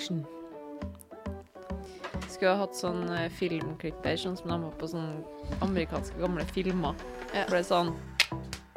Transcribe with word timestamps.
Action. 0.00 0.24
Skulle 2.30 2.54
ha 2.54 2.62
hatt 2.62 2.76
sånn 2.78 3.02
eh, 3.12 3.26
filmklipper, 3.36 4.14
sånn 4.16 4.36
som 4.38 4.48
de 4.48 4.56
har 4.62 4.76
på 4.80 4.88
sånne 4.88 5.58
amerikanske 5.66 6.16
gamle 6.22 6.46
filmer. 6.54 6.96
Ja. 7.34 7.42
For 7.44 7.58
det 7.58 7.60
er 7.60 7.66
sånn 7.68 7.90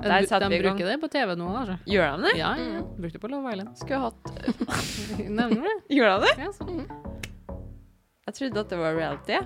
De, 0.04 0.10
Der 0.10 0.26
setter 0.28 0.50
vi 0.52 0.58
i 0.58 0.66
gang. 0.66 0.76
bruker 0.76 0.90
det 0.90 0.98
på 1.00 1.08
TV 1.14 1.32
nå, 1.40 1.48
altså. 1.56 1.78
Gjør 1.88 2.18
de 2.18 2.26
det? 2.28 2.34
Ja, 2.42 2.50
ja. 2.60 2.66
ja. 2.74 2.82
Brukte 2.98 3.16
det 3.16 3.22
på 3.24 3.30
Love 3.32 3.54
Island. 3.54 3.78
Skulle 3.80 4.02
ha 4.02 4.10
hatt 4.10 4.26
Nevner 5.40 5.64
det? 5.70 5.76
Gjør 5.96 6.12
de 6.12 6.28
det? 6.28 6.34
Ja, 6.44 6.52
sånn. 6.58 6.84
Jeg 8.28 8.36
trodde 8.42 8.66
at 8.66 8.74
det 8.76 8.82
var 8.84 9.00
reality. 9.00 9.40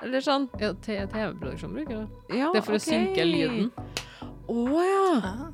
Eller 0.00 0.26
sånn 0.26 0.48
ja 0.58 0.72
TV-produksjon 0.74 1.76
bruker 1.76 2.00
det. 2.02 2.34
Ja, 2.40 2.50
Det 2.50 2.64
er 2.64 2.66
for 2.66 2.80
å 2.80 2.82
synke 2.82 3.30
lyden. 3.30 3.70
Å 4.50 4.66
ja. 4.82 5.06
Ah. 5.22 5.46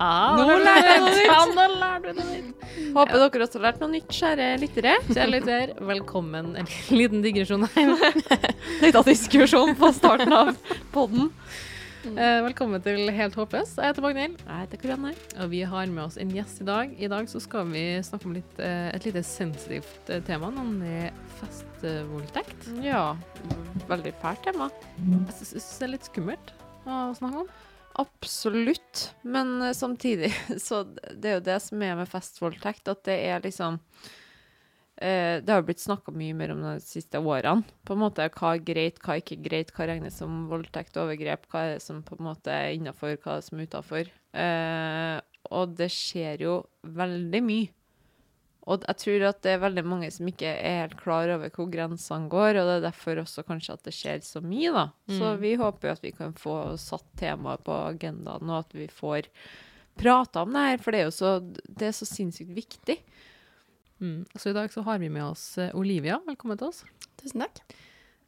Ha, 0.00 0.36
Nå 0.38 0.44
lærte 0.64 0.92
jeg 0.94 1.00
noe 1.02 1.10
nytt. 1.12 1.26
Ja, 1.28 1.40
nå 1.52 1.64
lærte 1.76 2.12
du 2.14 2.20
noe 2.22 2.28
nytt. 2.30 2.68
Håper 2.96 3.18
dere 3.20 3.44
også 3.44 3.58
har 3.58 3.64
lært 3.66 3.80
noe 3.82 3.92
nytt, 3.92 4.12
kjære 4.16 4.46
lyttere. 4.62 4.94
Kjære 5.10 5.32
lytter, 5.34 5.72
velkommen. 5.90 6.54
En 6.62 6.70
liten 6.96 7.20
digresjon 7.24 7.66
her. 7.74 7.92
Litt 8.84 8.96
av 8.96 9.04
diskusjon 9.10 9.74
på 9.78 9.90
starten 9.98 10.32
av 10.32 10.54
podden. 10.94 11.28
Eh, 12.08 12.38
velkommen 12.46 12.80
til 12.80 13.10
Helt 13.12 13.36
håpløs. 13.36 13.74
Jeg 13.76 13.90
heter 13.92 14.06
Magnhild, 14.06 14.40
Jeg 14.40 14.62
heter 14.64 14.80
Karianne. 14.80 15.12
og 15.36 15.50
vi 15.52 15.60
har 15.68 15.90
med 15.92 16.06
oss 16.06 16.16
en 16.16 16.32
gjest 16.32 16.62
i 16.64 16.68
dag. 16.70 16.94
I 16.96 17.10
dag 17.12 17.28
så 17.28 17.42
skal 17.44 17.68
vi 17.68 17.84
snakke 18.06 18.30
om 18.30 18.38
litt, 18.38 18.56
eh, 18.56 18.88
et 18.96 19.04
lite 19.04 19.20
sensitivt 19.28 20.08
eh, 20.08 20.22
tema, 20.24 20.48
nemlig 20.56 21.10
festvoldtekt. 21.42 22.70
Ja, 22.80 23.10
veldig 23.92 24.14
fælt 24.24 24.46
tema. 24.48 24.70
Jeg 24.96 25.50
syns 25.52 25.74
det 25.76 25.90
er 25.90 25.92
litt 25.98 26.08
skummelt 26.08 26.54
å 26.88 27.02
snakke 27.20 27.44
om. 27.44 27.52
Absolutt. 27.98 29.14
Men 29.22 29.62
eh, 29.62 29.72
samtidig, 29.72 30.34
så 30.58 30.84
det 30.84 31.28
er 31.28 31.38
jo 31.38 31.46
det 31.50 31.58
som 31.64 31.82
er 31.82 31.98
med 31.98 32.10
festvoldtekt, 32.10 32.88
at 32.88 33.02
det 33.08 33.16
er 33.26 33.42
liksom 33.44 33.80
eh, 35.00 35.40
Det 35.42 35.50
har 35.52 35.64
blitt 35.66 35.82
snakka 35.82 36.14
mye 36.14 36.36
mer 36.36 36.54
om 36.54 36.62
de 36.64 36.76
siste 36.84 37.18
årene. 37.18 37.66
På 37.84 37.96
en 37.96 38.04
måte 38.04 38.28
Hva 38.36 38.54
er 38.56 38.64
greit, 38.66 39.02
hva 39.02 39.16
er 39.16 39.24
ikke 39.24 39.40
greit, 39.48 39.74
hva 39.76 39.88
regnes 39.90 40.20
som 40.22 40.46
voldtekt 40.52 40.96
og 40.96 41.08
overgrep, 41.08 41.50
hva 41.50 41.66
er 41.66 41.74
det 41.76 41.84
som 41.84 42.04
på 42.06 42.18
en 42.18 42.28
måte 42.30 42.54
er 42.54 42.76
innafor, 42.78 43.16
hva 43.18 43.36
er 43.36 43.42
det 43.42 43.48
som 43.50 43.58
er 43.60 43.70
utafor. 43.70 44.14
Eh, 44.44 45.18
og 45.50 45.76
det 45.80 45.90
skjer 45.90 46.46
jo 46.46 46.56
veldig 46.86 47.42
mye. 47.42 47.74
Og 48.70 48.84
jeg 48.86 48.96
tror 49.02 49.24
at 49.28 49.40
det 49.42 49.50
er 49.56 49.62
veldig 49.64 49.82
mange 49.84 50.08
som 50.14 50.28
ikke 50.30 50.46
er 50.54 50.76
helt 50.84 50.96
klar 51.00 51.32
over 51.34 51.50
hvor 51.50 51.66
grensene 51.72 52.28
går, 52.30 52.58
og 52.60 52.68
det 52.68 52.76
er 52.78 52.84
derfor 52.86 53.18
også 53.24 53.42
kanskje 53.48 53.74
at 53.74 53.82
det 53.88 53.94
skjer 53.96 54.22
så 54.22 54.42
mye, 54.44 54.70
da. 54.76 54.84
Så 55.10 55.32
Mm. 55.34 55.40
vi 55.42 55.54
håper 55.58 55.88
jo 55.88 55.92
at 55.96 56.02
vi 56.04 56.12
kan 56.14 56.32
få 56.38 56.54
satt 56.78 57.04
temaet 57.18 57.64
på 57.66 57.74
agendaen, 57.74 58.46
og 58.48 58.58
at 58.62 58.72
vi 58.78 58.86
får 58.86 59.26
prata 59.98 60.42
om 60.46 60.52
det 60.54 60.62
her, 60.68 60.78
for 60.78 60.92
det 60.94 61.00
er 61.00 61.08
jo 61.10 61.16
så, 61.18 61.32
det 61.66 61.88
er 61.90 61.96
så 61.98 62.06
sinnssykt 62.06 62.54
viktig. 62.54 62.98
Mm. 64.00 64.24
Så 64.38 64.50
i 64.50 64.56
dag 64.56 64.70
så 64.72 64.82
har 64.86 64.98
vi 65.02 65.08
med 65.12 65.22
oss 65.26 65.58
eh, 65.58 65.74
Olivia. 65.76 66.20
Velkommen 66.26 66.56
til 66.56 66.68
oss. 66.70 66.84
Tusen 67.20 67.42
takk. 67.42 67.58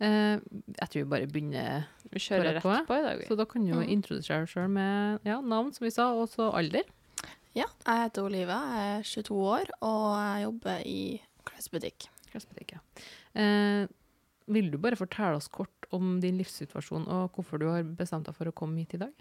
Eh, 0.02 0.36
jeg 0.42 0.88
tror 0.90 0.98
vi 0.98 1.10
bare 1.14 1.26
begynner, 1.30 1.86
Vi 2.12 2.18
kjører 2.20 2.44
Rett 2.44 2.54
rett 2.58 2.66
på, 2.66 2.86
på, 2.90 2.98
i 2.98 3.02
dag. 3.06 3.18
vi. 3.22 3.28
så 3.30 3.36
da 3.38 3.44
kan 3.48 3.64
du 3.64 3.70
jo 3.72 3.78
Mhm. 3.80 3.88
introdusere 3.88 4.42
deg 4.44 4.48
sjøl 4.52 4.68
med 4.68 5.20
ja, 5.24 5.38
navn, 5.40 5.72
som 5.72 5.84
vi 5.86 5.90
sa, 5.94 6.10
og 6.12 6.28
så 6.28 6.50
alder. 6.52 6.82
Ja, 7.52 7.66
jeg 7.84 8.06
heter 8.06 8.24
Olive, 8.24 8.54
jeg 8.56 8.92
er 8.96 9.02
22 9.04 9.34
år, 9.44 9.70
og 9.84 10.06
jeg 10.16 10.44
jobber 10.46 10.84
i 10.88 11.00
klesbutikk. 11.44 12.06
Klesbutikk, 12.30 12.72
ja. 12.78 12.80
Eh, 13.36 13.90
vil 14.52 14.70
du 14.72 14.78
bare 14.80 14.96
fortelle 14.96 15.36
oss 15.36 15.50
kort 15.52 15.88
om 15.92 16.14
din 16.22 16.38
livssituasjon, 16.40 17.04
og 17.12 17.36
hvorfor 17.36 17.60
du 17.60 17.66
har 17.68 17.84
bestemt 17.84 18.30
deg 18.30 18.38
for 18.38 18.48
å 18.48 18.54
komme 18.56 18.80
hit 18.80 18.96
i 18.96 19.02
dag? 19.04 19.12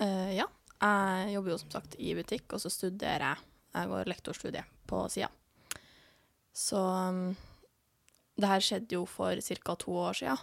Eh, 0.00 0.32
ja, 0.38 0.48
jeg 0.80 1.34
jobber 1.36 1.52
jo 1.52 1.60
som 1.60 1.74
sagt 1.76 1.98
i 2.00 2.16
butikk, 2.16 2.48
og 2.56 2.64
så 2.64 2.72
studerer 2.72 3.26
jeg. 3.28 3.46
Jeg 3.74 3.90
går 3.90 4.08
lektorstudie 4.08 4.64
på 4.88 5.04
sida. 5.12 5.28
Så 6.54 6.78
um, 6.80 7.24
det 8.40 8.48
her 8.48 8.62
skjedde 8.64 8.96
jo 8.96 9.04
for 9.10 9.36
ca. 9.36 9.74
to 9.84 9.96
år 10.00 10.16
sia, 10.16 10.36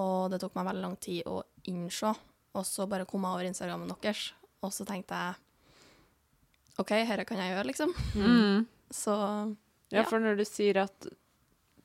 og 0.00 0.30
det 0.32 0.40
tok 0.40 0.56
meg 0.56 0.70
veldig 0.70 0.84
lang 0.86 0.96
tid 1.02 1.26
å 1.28 1.42
innse. 1.68 2.14
Og 2.56 2.64
så 2.64 2.86
bare 2.88 3.04
kom 3.04 3.26
jeg 3.26 3.36
over 3.36 3.50
Instagrammen 3.50 3.92
deres, 3.92 4.30
og 4.64 4.72
så 4.72 4.86
tenkte 4.88 5.18
jeg 5.20 5.45
OK, 6.78 6.90
dette 6.90 7.24
kan 7.28 7.38
jeg 7.40 7.54
gjøre, 7.54 7.66
liksom. 7.70 7.92
Mm. 8.14 8.66
Så 8.92 9.14
Ja, 9.92 10.00
Ja. 10.02 10.04
for 10.04 10.18
når 10.18 10.36
du 10.36 10.44
sier 10.44 10.76
at 10.82 11.06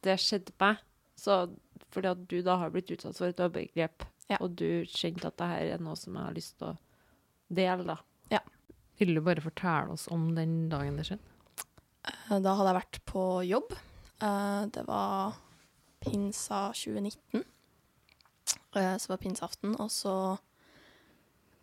det 0.01 0.17
skjedde 0.19 0.51
meg, 0.59 0.77
så 1.15 1.55
fordi 1.91 2.09
at 2.09 2.27
du 2.27 2.41
da 2.41 2.55
har 2.57 2.69
blitt 2.71 2.89
utsatt 2.89 3.15
for 3.15 3.27
et 3.27 3.37
overgrep, 3.39 4.03
Ja. 4.29 4.37
og 4.41 4.55
du 4.55 4.83
kjente 4.85 5.25
at 5.27 5.37
det 5.37 5.47
her 5.47 5.73
er 5.75 5.77
noe 5.77 5.95
som 5.95 6.15
jeg 6.15 6.23
har 6.23 6.33
lyst 6.33 6.57
til 6.57 6.67
å 6.67 6.77
dele, 7.53 7.85
da. 7.85 7.97
Ja. 8.31 8.39
Vil 8.97 9.13
du 9.15 9.21
bare 9.21 9.41
fortelle 9.41 9.91
oss 9.91 10.07
om 10.11 10.33
den 10.35 10.69
dagen 10.69 10.97
det 10.97 11.05
skjedde? 11.05 11.19
Eh, 12.05 12.39
Da 12.39 12.55
hadde 12.55 12.73
jeg 12.73 12.81
vært 12.81 12.99
på 13.05 13.47
jobb. 13.47 13.71
Eh, 14.21 14.65
Det 14.67 14.85
var 14.87 15.35
pinsa 16.01 16.71
2019. 16.73 17.43
Eh, 18.75 18.97
Så 18.97 19.07
var 19.09 19.17
pinseaften, 19.17 19.75
og 19.79 19.89
så 19.89 20.39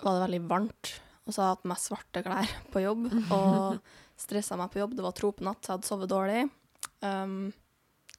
var 0.03 0.21
det 0.29 0.31
veldig 0.41 0.49
varmt. 0.49 1.01
Og 1.29 1.35
så 1.35 1.43
hadde 1.43 1.49
jeg 1.49 1.57
hatt 1.59 1.69
meg 1.69 1.81
svarte 1.83 2.23
klær 2.25 2.53
på 2.73 2.83
jobb 2.83 3.09
og 3.37 3.81
stressa 4.25 4.57
meg 4.57 4.73
på 4.73 4.81
jobb. 4.81 4.97
Det 4.97 5.05
var 5.05 5.17
tropenatt, 5.17 5.61
så 5.61 5.75
jeg 5.75 5.77
hadde 5.77 5.91
sovet 5.91 6.13
dårlig. 6.13 6.47
Um, 7.05 7.51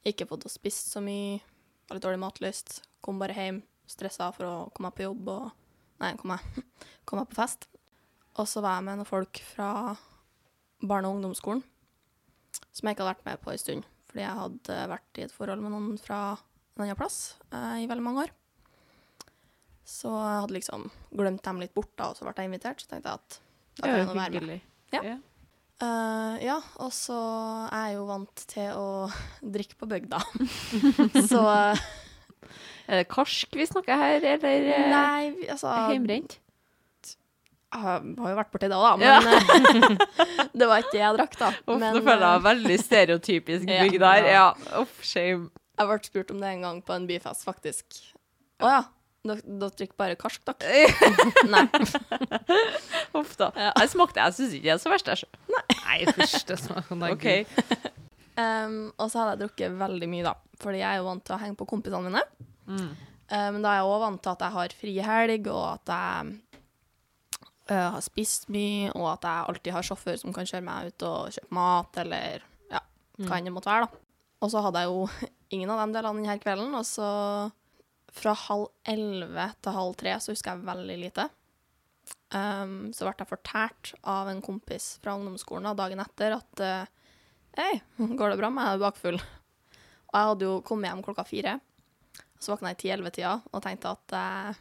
ikke 0.06 0.28
fått 0.30 0.46
å 0.46 0.52
spist 0.53 0.94
så 0.94 1.02
mye. 1.03 1.40
Var 1.90 1.97
litt 1.97 2.06
dårlig 2.06 2.22
matlyst. 2.22 2.84
Kom 3.02 3.18
bare 3.22 3.34
hjem, 3.34 3.64
stressa 3.90 4.30
for 4.36 4.46
å 4.46 4.53
komme 4.75 4.92
meg 4.92 5.00
på 5.00 5.09
jobb 5.09 5.34
og 5.36 5.50
Nei, 6.00 6.14
kom 6.16 6.31
meg, 6.31 6.44
kom 7.09 7.20
meg 7.20 7.28
på 7.28 7.42
fest. 7.42 7.66
Og 8.40 8.47
så 8.47 8.62
var 8.64 8.78
jeg 8.78 8.86
med 8.88 9.02
noen 9.02 9.09
folk 9.09 9.41
fra 9.44 9.97
barne- 10.80 11.09
og 11.09 11.18
ungdomsskolen 11.18 11.66
som 12.72 12.88
jeg 12.88 12.96
ikke 12.96 13.03
hadde 13.03 13.16
vært 13.18 13.26
med 13.28 13.41
på 13.44 13.52
en 13.52 13.62
stund. 13.62 13.88
Fordi 14.09 14.24
jeg 14.24 14.40
hadde 14.40 14.78
vært 14.94 15.20
i 15.20 15.26
et 15.26 15.34
forhold 15.34 15.64
med 15.64 15.74
noen 15.76 15.97
fra 16.02 16.20
en 16.34 16.86
annen 16.86 16.97
plass 16.97 17.20
eh, 17.52 17.84
i 17.84 17.90
veldig 17.90 18.06
mange 18.06 18.26
år. 18.26 18.34
Så 19.90 20.12
jeg 20.14 20.42
hadde 20.44 20.54
liksom 20.56 20.86
glemt 21.18 21.42
dem 21.46 21.62
litt 21.64 21.74
bort, 21.74 21.90
da, 21.98 22.12
og 22.12 22.18
så 22.20 22.28
ble 22.28 22.36
jeg 22.38 22.52
invitert. 22.52 22.84
Så 22.84 22.92
tenkte 22.92 23.10
jeg 23.10 23.22
at 23.24 23.40
da 23.80 23.88
kan 23.88 23.96
jeg 23.98 24.08
nå 24.10 24.18
være 24.20 24.42
med. 24.46 24.68
Ja. 24.94 25.02
Ja. 25.06 25.16
Eh, 25.80 26.36
ja, 26.44 26.58
og 26.84 26.92
så 26.92 27.16
er 27.72 27.86
jeg 27.90 27.96
jo 27.96 28.04
vant 28.10 28.44
til 28.52 28.76
å 28.76 28.88
drikke 29.56 29.80
på 29.80 29.88
bygda. 29.90 30.20
så 31.32 31.42
Er 32.90 33.02
det 33.02 33.08
karsk 33.12 33.56
vi 33.58 33.66
snakker 33.70 33.98
her, 34.02 34.26
eller 34.36 34.70
eh, 34.76 34.86
Nei, 34.92 35.50
altså 35.54 35.72
heimbrent? 35.88 36.38
Jeg 37.70 37.84
har 37.86 38.02
jo 38.02 38.38
vært 38.40 38.50
borti 38.50 38.66
det 38.72 38.78
òg, 38.78 38.86
da, 38.86 38.94
men 38.98 39.06
Ja. 39.06 40.46
det 40.60 40.68
var 40.72 40.82
ikke 40.82 40.96
det 40.96 41.02
jeg 41.04 41.18
drakk, 41.20 41.36
da. 41.38 41.50
Uff, 41.68 41.76
Men, 41.78 41.92
nå 41.94 42.02
føler 42.02 42.24
jeg 42.26 42.30
eh, 42.30 42.38
meg 42.40 42.48
veldig 42.50 42.78
stereotypisk 42.82 43.70
Ja. 43.70 43.82
bygd 43.86 44.06
her. 44.10 44.30
Ja, 44.34 44.46
uff, 44.82 44.96
shame. 45.06 45.52
jeg 45.78 45.92
ble 45.92 46.00
spurt 46.10 46.34
om 46.34 46.42
det 46.42 46.50
en 46.56 46.66
gang 46.66 46.80
på 46.86 46.98
en 46.98 47.06
byfest, 47.10 47.46
faktisk. 47.46 48.02
Å 48.66 48.74
ja. 48.74 48.82
Dere 49.29 49.69
drikker 49.78 49.97
bare 50.00 50.17
karsk, 50.19 50.44
dere? 50.50 50.90
Nei. 51.53 51.66
Uff 53.19 53.35
da. 53.40 53.51
Ja. 53.56 53.72
Jeg 53.84 53.91
smakte, 53.94 54.23
jeg 54.23 54.38
syns 54.38 54.56
ikke 54.57 54.67
det 54.67 54.75
er 54.75 54.81
så 54.81 54.91
verst, 54.94 55.12
jeg. 55.12 55.23
sjø. 55.23 55.56
Nei, 55.56 56.00
fysj, 56.17 56.40
det 56.50 56.59
smaker 56.62 57.00
nei, 57.00 57.12
OK. 57.16 57.28
Um, 58.40 58.75
og 58.95 59.09
så 59.12 59.22
hadde 59.22 59.35
jeg 59.35 59.41
drukket 59.44 59.78
veldig 59.79 60.09
mye, 60.12 60.25
da. 60.29 60.35
Fordi 60.63 60.81
jeg 60.81 60.90
er 60.90 61.01
jo 61.01 61.07
vant 61.09 61.23
til 61.28 61.35
å 61.35 61.40
henge 61.41 61.57
på 61.59 61.67
kompisene 61.69 62.09
mine. 62.09 62.25
Mm. 62.69 62.90
Men 63.29 63.53
Men 63.53 63.62
da 63.66 63.72
er 63.72 63.81
jeg 63.81 63.90
òg 63.91 64.00
vant 64.01 64.22
til 64.25 64.31
at 64.31 64.44
jeg 64.45 64.56
har 64.56 64.75
fri 64.79 64.94
helg, 65.06 65.47
og 65.53 65.66
at 65.69 65.91
jeg 65.94 66.31
eh, 67.69 67.90
har 67.94 68.01
spist 68.01 68.47
mye, 68.50 68.90
og 68.96 69.06
at 69.11 69.28
jeg 69.28 69.50
alltid 69.51 69.75
har 69.75 69.85
sjåfør 69.85 70.17
som 70.23 70.34
kan 70.34 70.50
kjøre 70.50 70.66
meg 70.66 70.90
ut 70.90 71.06
og 71.06 71.35
kjøpe 71.35 71.57
mat, 71.59 72.00
eller 72.01 72.46
ja, 72.73 72.81
hva 73.22 73.38
enn 73.38 73.50
det 73.50 73.53
måtte 73.53 73.69
være, 73.69 73.85
da. 73.85 74.06
Og 74.40 74.53
så 74.53 74.63
hadde 74.66 74.81
jeg 74.81 74.90
jo 74.90 75.29
ingen 75.56 75.73
av 75.73 75.84
de 75.84 75.97
delene 75.97 76.23
denne 76.23 76.40
kvelden, 76.41 76.73
og 76.79 76.88
så 76.88 77.09
fra 78.16 78.34
halv 78.47 78.68
elleve 78.90 79.50
til 79.62 79.75
halv 79.75 79.96
tre 80.00 80.16
så 80.22 80.34
husker 80.34 80.56
jeg 80.56 80.68
veldig 80.70 80.97
lite. 81.03 81.28
Um, 82.34 82.92
så 82.94 83.06
ble 83.08 83.14
jeg 83.24 83.30
fortært 83.30 83.92
av 84.09 84.30
en 84.30 84.42
kompis 84.46 84.96
fra 85.02 85.16
ungdomsskolen 85.18 85.66
da, 85.70 85.74
dagen 85.78 86.02
etter 86.03 86.36
at 86.38 86.62
uh, 86.66 86.96
Hei, 87.58 87.80
går 87.97 88.29
det 88.32 88.38
bra 88.40 88.50
med 88.53 88.67
deg? 88.70 88.82
Bakfull? 88.84 89.17
Og 89.20 90.14
jeg 90.16 90.28
hadde 90.29 90.46
jo 90.46 90.58
kommet 90.66 90.91
hjem 90.91 91.02
klokka 91.03 91.26
fire. 91.28 91.56
Så 92.40 92.53
våkna 92.53 92.72
jeg 92.72 92.78
i 92.78 92.91
10-11-tida 92.94 93.32
og 93.50 93.64
tenkte 93.66 93.91
at 93.97 94.14
jeg 94.16 94.59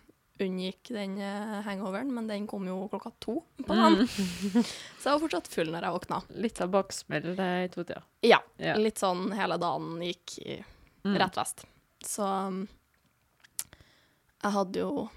unngikk 0.49 0.91
den 0.95 1.17
eh, 1.23 1.59
hangoveren, 1.67 2.11
men 2.15 2.27
den 2.31 2.45
kom 2.50 2.65
jo 2.67 2.77
klokka 2.91 3.11
to 3.23 3.37
på 3.59 3.77
dagen. 3.77 4.09
Så 4.99 5.05
jeg 5.05 5.12
var 5.12 5.23
fortsatt 5.25 5.49
full 5.53 5.71
når 5.75 5.87
jeg 5.87 5.97
våkna. 5.99 6.19
Litt 6.43 6.61
av 6.65 6.73
baksmell 6.75 7.29
eh, 7.35 7.65
i 7.67 7.71
to-tida. 7.75 8.03
Ja, 8.27 8.39
Ja. 8.62 8.75
litt 8.81 8.99
sånn 9.03 9.29
hele 9.37 9.61
dagen 9.62 10.00
gikk 10.09 10.39
i 10.47 10.59
Mm. 11.06 11.15
rett 11.23 11.37
vest. 11.39 11.62
Så 12.05 12.25
um, 12.27 12.65
jeg 14.43 14.55
hadde 14.55 14.82
jo 14.82 15.08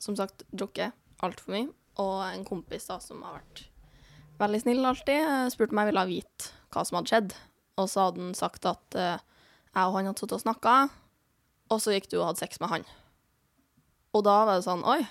som 0.00 0.16
sagt 0.16 0.44
drukket 0.52 0.96
altfor 1.24 1.52
mye, 1.52 1.68
og 2.00 2.14
en 2.24 2.46
kompis 2.48 2.88
da 2.88 2.96
som 3.02 3.20
har 3.26 3.40
vært 3.40 3.66
veldig 4.40 4.60
snill 4.62 4.86
alltid, 4.88 5.20
spurte 5.52 5.52
spurte 5.54 5.74
om 5.76 5.82
jeg 5.82 5.90
ville 5.90 6.06
vite 6.08 6.52
hva 6.72 6.84
som 6.86 6.96
hadde 6.98 7.12
skjedd. 7.12 7.34
Og 7.80 7.88
så 7.90 8.06
hadde 8.06 8.24
han 8.24 8.36
sagt 8.36 8.68
at 8.68 8.96
uh, 8.96 9.20
jeg 9.74 9.84
og 9.84 9.96
han 9.96 10.08
hadde 10.08 10.22
sittet 10.22 10.38
og 10.38 10.44
snakka, 10.44 10.76
og 11.70 11.82
så 11.82 11.94
gikk 11.94 12.08
du 12.10 12.18
og 12.20 12.30
hadde 12.30 12.42
sex 12.42 12.60
med 12.62 12.72
han. 12.72 12.86
Og 14.16 14.24
da 14.26 14.40
var 14.48 14.58
det 14.58 14.66
sånn 14.66 14.82
Oi, 14.88 15.02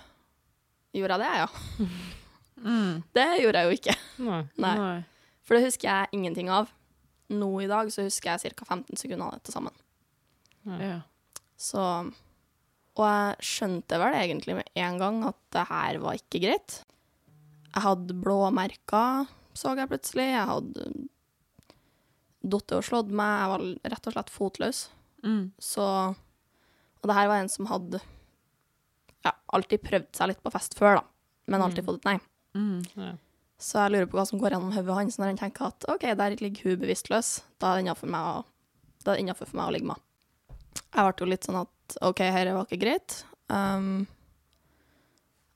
gjorde 0.98 1.20
jeg 1.20 1.26
det, 1.26 1.44
ja? 1.44 1.52
Mm. 2.60 3.06
Det 3.16 3.24
gjorde 3.40 3.60
jeg 3.62 3.70
jo 3.70 3.76
ikke. 3.78 3.94
Nei. 4.20 4.40
Nei. 4.60 4.98
For 5.48 5.56
det 5.56 5.70
husker 5.70 5.88
jeg 5.88 6.10
ingenting 6.18 6.50
av. 6.52 6.68
nå 7.32 7.48
i 7.64 7.70
dag 7.72 7.88
så 7.94 8.04
husker 8.04 8.34
jeg 8.34 8.52
ca. 8.58 8.66
15 8.66 9.00
sekunder 9.00 9.30
av 9.30 9.38
det 9.38 9.46
til 9.48 9.56
sammen. 9.56 9.76
Ja. 10.68 10.98
Så 11.56 11.80
Og 13.00 13.06
jeg 13.08 13.48
skjønte 13.48 14.00
vel 14.02 14.16
egentlig 14.20 14.58
med 14.60 14.70
en 14.84 14.98
gang 15.00 15.22
at 15.30 15.38
det 15.56 15.66
her 15.70 16.00
var 16.04 16.18
ikke 16.20 16.42
greit. 16.44 16.80
Jeg 17.70 17.84
hadde 17.86 18.16
blåmerker, 18.20 19.30
så 19.56 19.72
jeg 19.78 19.88
plutselig. 19.92 20.26
Jeg 20.34 20.48
hadde 20.50 20.88
datt 22.50 22.74
og 22.76 22.84
slått 22.88 23.12
meg. 23.16 23.36
Jeg 23.40 23.52
var 23.54 23.94
rett 23.94 24.10
og 24.10 24.16
slett 24.16 24.34
fotløs. 24.34 24.82
Mm. 25.24 25.52
Så 25.60 25.86
Og 27.00 27.08
det 27.08 27.16
her 27.16 27.30
var 27.32 27.40
en 27.40 27.48
som 27.52 27.68
hadde 27.72 28.02
ja, 29.24 29.32
alltid 29.56 29.80
prøvd 29.86 30.10
seg 30.16 30.28
litt 30.34 30.42
på 30.44 30.52
fest 30.52 30.76
før, 30.76 31.00
da, 31.00 31.04
men 31.48 31.62
alltid 31.64 31.84
Mm. 31.84 31.88
fått 31.88 32.00
et 32.02 32.06
nei. 32.10 32.18
Mm. 32.56 32.82
Ja. 33.00 33.12
Så 33.60 33.80
jeg 33.80 33.92
lurer 33.94 34.06
på 34.12 34.18
hva 34.20 34.26
som 34.28 34.40
går 34.40 34.52
gjennom 34.52 34.72
hodet 34.76 34.96
hans 34.96 35.18
når 35.20 35.26
han 35.32 35.38
tenker 35.40 35.68
at 35.68 35.86
OK, 35.92 36.02
der 36.16 36.36
ligger 36.40 36.64
hun 36.74 36.80
bevisstløs. 36.84 37.42
Da 37.60 37.72
er 37.72 37.76
det 37.80 37.84
innafor 39.24 39.48
for 39.48 39.56
meg 39.56 39.68
å 39.68 39.72
ligge 39.72 39.88
med. 39.88 40.00
Jeg 40.96 41.04
ble 41.08 41.14
jo 41.20 41.30
litt 41.32 41.48
sånn 41.48 41.62
at 41.62 41.72
OK, 42.02 42.18
dette 42.22 42.54
var 42.56 42.66
ikke 42.68 42.82
greit. 42.82 43.24
Um, 43.50 44.08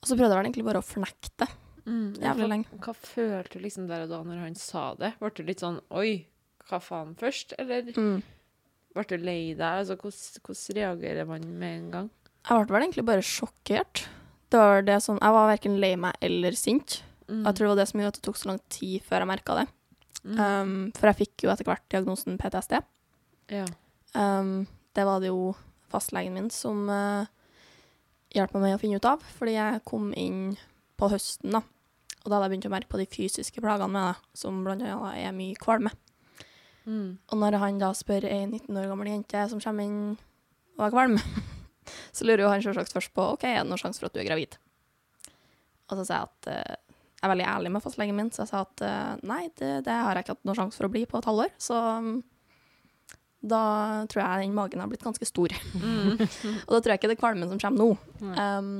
og 0.02 0.08
så 0.10 0.16
prøvde 0.18 0.32
jeg 0.34 0.40
vel 0.40 0.48
egentlig 0.50 0.66
bare 0.68 0.82
å 0.84 0.88
fornekte 0.88 1.36
det 1.46 1.52
Mm. 1.84 2.14
Jævlig 2.16 2.46
lenge. 2.48 2.66
hva 2.80 2.94
følte 2.96 3.58
du 3.58 3.60
liksom 3.60 3.88
der 3.90 4.04
og 4.06 4.10
da 4.10 4.22
når 4.24 4.38
han 4.40 4.54
sa 4.56 4.94
det? 4.96 5.10
Ble 5.20 5.30
du 5.36 5.42
litt 5.44 5.60
sånn 5.60 5.82
Oi, 5.92 6.26
hva 6.70 6.80
faen 6.80 7.14
først? 7.20 7.52
Eller 7.60 7.82
Mm. 7.92 8.22
ble 8.96 9.04
du 9.04 9.18
lei 9.18 9.54
deg? 9.54 9.60
Altså, 9.60 9.98
hvordan, 9.98 10.40
hvordan 10.46 10.76
reagerer 10.78 11.28
man 11.28 11.42
med 11.60 11.80
en 11.82 11.92
gang? 11.92 12.10
Jeg 12.48 12.68
ble 12.68 12.74
vel 12.80 12.84
egentlig 12.88 13.06
bare 13.06 13.20
sjokkert. 13.22 14.08
Det 14.50 14.58
var 14.58 14.82
det 14.82 14.96
sånn, 15.04 15.20
Jeg 15.20 15.32
var 15.36 15.58
verken 15.58 15.80
lei 15.82 15.96
meg 15.98 16.16
eller 16.22 16.52
sint. 16.52 17.04
Mm. 17.28 17.44
Jeg 17.44 17.54
tror 17.56 17.68
det 17.68 17.68
var 17.68 17.76
det 17.76 17.88
som 17.90 18.00
gjorde 18.00 18.08
at 18.08 18.14
det 18.14 18.24
tok 18.24 18.36
så 18.38 18.46
lang 18.46 18.60
tid 18.70 19.02
før 19.04 19.20
jeg 19.20 19.28
merka 19.28 19.56
det. 19.60 19.68
Mm. 20.24 20.40
Um, 20.40 20.92
for 20.94 21.08
jeg 21.12 21.28
fikk 21.28 21.38
jo 21.44 21.50
etter 21.50 21.66
hvert 21.66 21.90
diagnosen 21.90 22.38
PTSD. 22.38 22.82
ja. 23.50 23.66
Um, 24.16 24.68
det 24.96 25.04
var 25.04 25.20
det 25.20 25.28
jo 25.28 25.54
fastlegen 25.94 26.36
min 26.36 26.50
som 26.54 26.88
uh, 26.90 27.30
hjalp 28.34 28.56
meg 28.56 28.66
med 28.66 28.78
å 28.78 28.81
finne 28.81 29.00
ut 29.00 29.07
av, 29.07 29.24
fordi 29.38 29.56
jeg 29.57 29.84
kom 29.88 30.12
inn 30.18 30.56
på 31.00 31.10
høsten, 31.13 31.54
da. 31.56 31.63
Og 32.24 32.30
da 32.30 32.38
hadde 32.38 32.48
jeg 32.48 32.54
begynt 32.54 32.69
å 32.69 32.74
merke 32.74 32.92
på 32.94 33.01
de 33.01 33.07
fysiske 33.12 33.63
plagene 33.63 33.92
med 33.92 34.07
det, 34.07 34.40
som 34.40 34.62
annet 34.72 34.94
er 35.19 35.36
mye 35.36 35.60
kvalme. 35.60 35.92
Mm. 36.84 37.18
Og 37.31 37.40
når 37.40 37.60
han 37.62 37.80
da 37.80 37.92
spør 37.95 38.28
ei 38.28 38.44
19 38.45 38.75
år 38.80 38.90
gammel 38.92 39.12
jente 39.12 39.44
som 39.51 39.62
kommer 39.63 39.88
inn 39.88 40.00
og 40.78 40.86
er 40.88 40.95
kvalm, 40.95 41.18
så 42.16 42.28
lurer 42.28 42.46
jo 42.46 42.51
han 42.51 42.63
selvsagt 42.63 42.96
først 42.96 43.13
på 43.16 43.28
OK, 43.36 43.46
er 43.48 43.62
det 43.62 43.69
noen 43.69 43.81
sjanse 43.81 44.01
for 44.01 44.10
at 44.10 44.16
du 44.16 44.24
er 44.24 44.28
gravid. 44.28 44.57
Og 45.92 46.00
så 46.00 46.07
sier 46.07 46.24
jeg 46.24 46.31
at 46.31 46.51
uh, 46.51 46.94
jeg 47.24 47.28
er 47.28 47.31
veldig 47.31 47.48
ærlig 47.48 47.72
med 47.72 47.84
fastlegen 47.84 48.18
min, 48.19 48.31
så 48.36 48.44
jeg 48.44 48.51
sa 48.51 48.63
at 48.66 48.84
uh, 48.84 49.28
nei, 49.28 49.46
det, 49.60 49.74
det 49.86 49.96
har 49.96 50.16
jeg 50.16 50.25
ikke 50.25 50.38
hatt 50.38 50.48
noen 50.48 50.60
sjanse 50.60 50.80
for 50.80 50.89
å 50.89 50.94
bli 50.96 51.06
på 51.07 51.19
et 51.19 51.28
halvår. 51.30 51.54
Så 51.62 51.78
mm, 52.04 52.16
da 53.44 53.62
tror 54.07 54.22
jeg 54.24 54.48
den 54.48 54.56
magen 54.56 54.80
har 54.80 54.90
blitt 54.92 55.04
ganske 55.04 55.28
stor. 55.28 55.54
Mm. 55.75 56.16
og 56.66 56.72
da 56.72 56.80
tror 56.80 56.94
jeg 56.94 57.01
ikke 57.01 57.12
det 57.12 57.18
er 57.18 57.24
kvalmen 57.24 57.51
som 57.51 57.60
kommer 57.60 57.84
nå. 57.84 58.34
Um, 58.40 58.74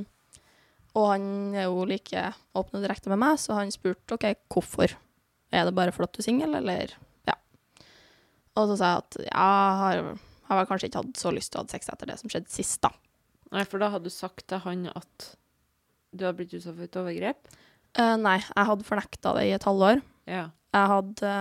og 0.94 1.07
han 1.10 1.25
er 1.57 1.68
jo 1.68 1.88
like 1.89 2.27
åpen 2.56 2.80
og 2.80 2.86
direkte 2.86 3.12
med 3.12 3.19
meg, 3.24 3.39
så 3.42 3.57
han 3.57 3.74
spurte 3.74 4.15
OK, 4.15 4.27
hvorfor? 4.54 4.94
Er 5.54 5.68
det 5.68 5.75
bare 5.77 5.94
fordi 5.94 6.15
du 6.15 6.24
er 6.24 6.30
singel, 6.30 6.56
eller 6.60 6.95
Ja. 7.27 7.36
Og 8.56 8.69
så 8.69 8.77
sa 8.80 8.92
jeg 8.94 9.04
at 9.04 9.19
ja, 9.25 9.48
jeg 9.50 9.80
har, 9.81 10.04
har 10.50 10.60
vel 10.62 10.69
kanskje 10.69 10.89
ikke 10.89 11.01
hatt 11.01 11.19
så 11.19 11.33
lyst 11.33 11.54
til 11.54 11.62
å 11.62 11.66
ha 11.66 11.74
sex 11.74 11.89
etter 11.92 12.09
det 12.09 12.19
som 12.21 12.31
skjedde 12.31 12.54
sist, 12.54 12.80
da. 12.86 12.94
Nei, 13.54 13.66
for 13.69 13.81
da 13.81 13.92
hadde 13.94 14.09
du 14.09 14.13
sagt 14.13 14.48
til 14.50 14.62
han 14.63 14.88
at 14.94 15.30
du 16.13 16.25
hadde 16.25 16.38
blitt 16.39 16.56
utsatt 16.56 16.77
for 16.77 16.86
et 16.86 17.00
overgrep? 17.01 17.54
Uh, 17.98 18.16
nei, 18.21 18.39
jeg 18.42 18.69
hadde 18.69 18.88
fornekta 18.88 19.36
det 19.38 19.48
i 19.50 19.54
et 19.57 19.66
halvår. 19.68 20.01
Ja. 20.30 20.48
Jeg 20.74 20.89
hadde 20.94 21.33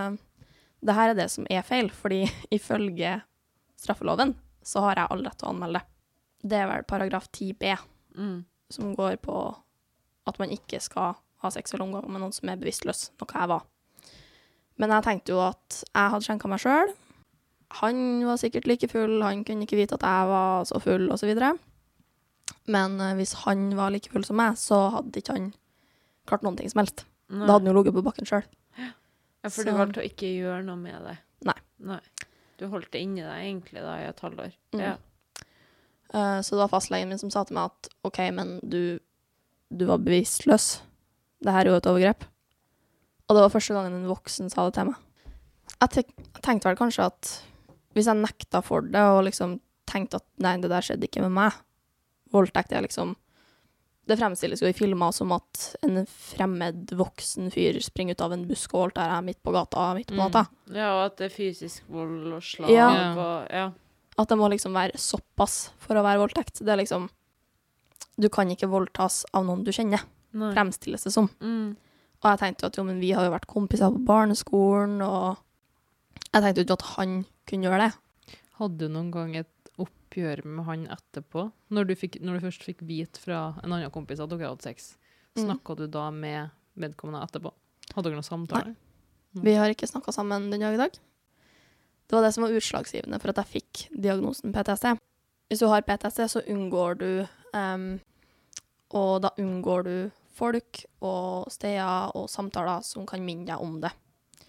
Det 0.83 0.97
her 0.97 1.13
er 1.13 1.19
det 1.19 1.29
som 1.31 1.47
er 1.51 1.65
feil, 1.67 1.91
fordi 1.95 2.25
ifølge 2.59 3.21
straffeloven 3.79 4.35
så 4.63 4.83
har 4.87 4.99
jeg 5.01 5.11
all 5.11 5.25
rett 5.27 5.39
til 5.41 5.49
å 5.49 5.53
anmelde 5.55 5.83
det. 6.43 6.59
Er 6.59 6.71
vel 6.71 6.87
paragraf 6.89 7.29
10b. 7.31 7.77
Mm. 8.13 8.45
som 8.69 8.95
går 8.97 9.17
på 9.25 9.37
at 10.29 10.39
man 10.41 10.51
ikke 10.53 10.81
skal 10.81 11.15
ha 11.43 11.51
seksuell 11.53 11.83
omgang 11.85 12.07
med 12.09 12.23
noen 12.23 12.35
som 12.35 12.49
er 12.49 12.61
bevisstløs, 12.61 13.11
noe 13.21 13.35
jeg 13.35 13.51
var. 13.51 13.65
Men 14.81 14.95
jeg 14.95 15.07
tenkte 15.07 15.35
jo 15.35 15.41
at 15.45 15.83
jeg 15.83 16.13
hadde 16.15 16.27
skjenka 16.27 16.51
meg 16.51 16.63
sjøl. 16.63 16.93
Han 17.81 17.99
var 18.29 18.41
sikkert 18.41 18.69
like 18.69 18.89
full, 18.93 19.19
han 19.25 19.45
kunne 19.49 19.67
ikke 19.67 19.79
vite 19.81 19.97
at 19.99 20.07
jeg 20.07 20.31
var 20.31 20.67
så 20.69 20.81
full, 20.83 21.09
osv. 21.13 21.33
Men 22.71 23.01
eh, 23.01 23.15
hvis 23.19 23.35
han 23.47 23.71
var 23.79 23.93
like 23.95 24.13
full 24.13 24.25
som 24.29 24.39
meg, 24.41 24.59
så 24.61 24.85
hadde 24.97 25.23
ikke 25.23 25.37
han 25.39 25.53
klart 26.29 26.45
noen 26.47 26.59
ting 26.61 26.71
som 26.73 26.83
helst. 26.85 27.07
Nei. 27.33 27.47
Da 27.47 27.57
hadde 27.57 27.65
han 27.65 27.73
jo 27.73 27.79
ligget 27.81 27.97
på 27.97 28.05
bakken 28.07 28.29
sjøl. 28.29 28.45
Ja, 29.43 29.51
for 29.51 29.67
du 29.67 29.73
valgte 29.75 30.03
å 30.03 30.07
ikke 30.07 30.31
gjøre 30.31 30.63
noe 30.67 30.79
med 30.79 31.03
det? 31.07 31.17
Nei. 31.49 31.59
Nei. 31.91 32.01
Du 32.61 32.69
holdt 32.71 32.93
det 32.95 33.03
inni 33.03 33.25
deg 33.25 33.47
egentlig 33.49 33.83
da 33.83 33.97
i 33.99 34.07
et 34.07 34.23
halvår? 34.23 34.53
Mm. 34.77 34.83
Ja. 34.85 34.97
Uh, 36.13 36.39
så 36.45 36.55
det 36.55 36.61
var 36.61 36.71
fastlegen 36.75 37.11
min 37.11 37.21
som 37.21 37.33
sa 37.33 37.43
til 37.49 37.57
meg 37.57 37.73
at 37.73 37.89
OK, 38.07 38.21
men 38.37 38.59
du, 38.63 39.01
du 39.73 39.87
var 39.89 40.03
bevisstløs. 40.05 40.77
Det 41.43 41.55
her 41.57 41.67
er 41.67 41.73
jo 41.73 41.81
et 41.81 41.89
overgrep. 41.91 42.29
Og 43.27 43.37
det 43.37 43.47
var 43.47 43.55
første 43.55 43.75
gangen 43.75 43.97
en 43.97 44.11
voksen 44.11 44.53
sa 44.53 44.69
det 44.69 44.77
til 44.77 44.93
meg. 44.93 45.01
Jeg 45.83 46.05
tenkte 46.45 46.69
vel 46.69 46.79
kanskje 46.79 47.09
at 47.09 47.33
hvis 47.97 48.09
jeg 48.09 48.21
nekta 48.21 48.61
for 48.65 48.85
det 48.87 49.03
og 49.15 49.25
liksom 49.27 49.57
tenkte 49.89 50.21
at 50.21 50.27
nei, 50.45 50.55
det 50.63 50.71
der 50.71 50.85
skjedde 50.85 51.09
ikke 51.09 51.25
med 51.25 51.35
meg 51.37 51.59
Voldtekt 52.33 52.73
er 52.73 52.85
liksom 52.85 53.11
Det 54.13 54.19
fremstilles 54.21 54.61
jo 54.61 54.69
i 54.69 54.75
filmer 54.77 55.13
som 55.17 55.31
at 55.33 55.61
en 55.87 56.03
fremmed 56.11 56.91
voksen 56.99 57.49
fyr 57.55 57.79
springer 57.81 58.17
ut 58.19 58.25
av 58.27 58.35
en 58.37 58.43
busk 58.49 58.75
og 58.75 58.83
voldtar 58.87 59.09
deg 59.15 59.25
midt 59.31 59.39
på 59.47 59.55
gata 59.55 59.87
midt 59.97 60.11
på 60.13 60.19
Mm. 60.21 60.77
ja, 60.77 60.91
og 60.99 61.05
at 61.07 61.17
det 61.17 61.31
er 61.31 61.35
fysisk 61.37 61.83
vold 61.89 62.33
og 62.37 62.43
slag 62.45 62.71
Ja. 62.75 62.89
og 63.17 63.51
Ja. 63.51 63.71
At 64.19 64.29
det 64.29 64.37
må 64.37 64.51
liksom 64.53 64.75
være 64.77 64.99
såpass 65.01 65.71
for 65.81 65.95
å 65.97 66.03
være 66.05 66.21
voldtekt. 66.21 66.59
Det 66.61 66.69
er 66.69 66.77
liksom 66.85 67.09
Du 68.21 68.29
kan 68.29 68.47
ikke 68.53 68.69
voldtas 68.69 69.25
av 69.33 69.47
noen 69.47 69.65
du 69.65 69.71
kjenner, 69.73 70.03
Nei. 70.35 70.53
fremstilles 70.53 71.03
det 71.05 71.13
som. 71.15 71.29
Mm. 71.41 71.77
Og 72.23 72.29
jeg 72.31 72.39
tenkte 72.39 72.63
jo 72.63 72.67
at 72.67 72.77
jo, 72.77 72.85
men 72.85 73.01
vi 73.01 73.13
har 73.13 73.25
jo 73.25 73.31
vært 73.33 73.47
kompiser 73.49 73.91
på 73.91 74.05
barneskolen, 74.05 75.01
og 75.01 75.39
jeg 76.35 76.43
tenkte 76.43 76.59
jo 76.61 76.65
ikke 76.67 76.77
at 76.79 76.89
han 76.97 77.25
kunne 77.49 77.65
gjøre 77.65 77.89
det. 77.89 77.95
Hadde 78.61 78.79
du 78.79 78.89
noen 78.93 79.11
gang 79.11 79.35
et 79.37 79.62
oppgjør 80.13 80.45
med 80.45 80.65
han 80.67 80.85
etterpå? 80.93 81.47
Når 81.73 81.87
du, 81.89 81.95
fikk, 81.97 82.21
når 82.21 82.39
du 82.39 82.47
først 82.47 82.65
fikk 82.67 82.83
vite 82.85 83.21
fra 83.21 83.55
en 83.63 83.73
annen 83.73 83.91
kompis 83.95 84.21
at 84.21 84.31
dere 84.31 84.51
hadde 84.53 84.63
sex, 84.63 84.97
Mm. 85.33 85.47
du 85.79 85.87
da 85.89 86.11
med 86.11 86.51
vedkommende 86.77 87.23
etterpå? 87.25 87.53
Hadde 87.95 88.05
dere 88.05 88.19
noen 88.19 88.27
samtale? 88.27 88.75
Vi 89.33 89.55
har 89.57 89.71
ikke 89.73 89.89
snakka 89.89 90.13
sammen 90.13 90.51
den 90.51 90.61
dag 90.61 90.75
i 90.75 90.77
dag. 90.77 90.93
Det 90.93 92.13
var 92.13 92.23
det 92.23 92.35
som 92.35 92.45
var 92.45 92.53
utslagsgivende 92.53 93.19
for 93.19 93.31
at 93.31 93.37
jeg 93.41 93.63
fikk 93.63 93.89
diagnosen 93.97 94.53
PTSD. 94.53 94.99
Hvis 95.49 95.61
du 95.61 95.67
har 95.69 95.81
PTSD, 95.81 96.29
så 96.29 96.43
unngår 96.53 96.99
du 97.01 97.27
um, 97.57 98.01
Og 98.93 99.23
da 99.23 99.31
unngår 99.39 99.85
du 99.85 100.11
folk 100.37 100.85
og 101.01 101.49
steder 101.51 102.13
og 102.15 102.29
samtaler 102.29 102.83
som 102.85 103.07
kan 103.07 103.25
minne 103.25 103.47
deg 103.47 103.57
om 103.57 103.81
det. 103.81 103.91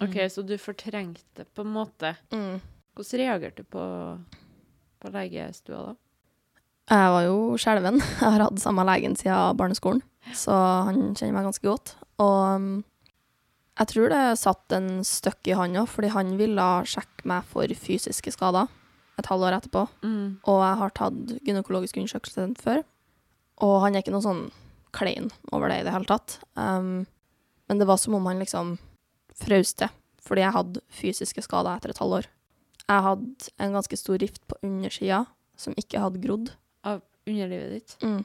OK, 0.01 0.19
så 0.27 0.43
du 0.43 0.57
fortrengte 0.57 1.45
på 1.55 1.63
en 1.63 1.71
måte. 1.71 2.17
Mm. 2.33 2.59
Hvordan 2.93 3.19
reagerte 3.23 3.63
du 3.63 3.69
på, 3.71 3.83
på 5.03 5.11
legestua 5.13 5.83
da? 5.89 5.93
Jeg 6.91 7.11
var 7.15 7.27
jo 7.27 7.35
skjelven. 7.59 7.99
Jeg 8.21 8.23
har 8.23 8.43
hatt 8.43 8.63
samme 8.63 8.83
legen 8.87 9.15
siden 9.19 9.59
barneskolen, 9.59 10.01
så 10.35 10.55
han 10.89 11.13
kjenner 11.15 11.37
meg 11.37 11.47
ganske 11.47 11.67
godt. 11.67 11.95
Og 12.23 12.39
um, 12.57 12.73
jeg 13.79 13.89
tror 13.89 14.11
det 14.11 14.23
satt 14.37 14.75
en 14.75 14.89
støkk 15.07 15.49
i 15.49 15.55
han 15.57 15.77
òg, 15.81 15.87
fordi 15.89 16.11
han 16.13 16.35
ville 16.37 16.65
sjekke 16.85 17.25
meg 17.29 17.47
for 17.49 17.71
fysiske 17.73 18.35
skader 18.35 18.69
et 19.17 19.29
halvår 19.29 19.57
etterpå. 19.57 19.85
Mm. 20.05 20.43
Og 20.49 20.59
jeg 20.61 20.79
har 20.81 20.93
tatt 20.97 21.33
gynekologisk 21.45 21.97
undersøkelse 22.01 22.47
før, 22.61 22.83
og 23.65 23.75
han 23.85 23.95
er 23.95 24.03
ikke 24.03 24.13
noe 24.13 24.25
sånn 24.25 24.45
klein 24.93 25.31
over 25.51 25.71
det 25.71 25.81
i 25.81 25.87
det 25.87 25.93
hele 25.95 26.09
tatt. 26.09 26.37
Um, 26.53 27.05
men 27.69 27.81
det 27.81 27.89
var 27.89 27.97
som 28.01 28.17
om 28.17 28.29
han 28.29 28.41
liksom 28.41 28.75
frøs 29.41 29.73
til, 29.79 29.89
fordi 30.21 30.45
jeg 30.45 30.57
hadde 30.57 30.83
fysiske 30.93 31.45
skader 31.45 31.77
etter 31.77 31.93
et 31.93 32.01
halvår. 32.01 32.29
Jeg 32.91 33.05
hadde 33.07 33.53
en 33.63 33.77
ganske 33.77 33.97
stor 33.99 34.19
rift 34.19 34.43
på 34.49 34.57
undersida 34.65 35.23
som 35.59 35.75
ikke 35.79 36.01
hadde 36.03 36.21
grodd. 36.23 36.51
Av 36.83 37.01
underlivet 37.29 37.77
ditt? 37.77 37.97
Mm. 38.03 38.21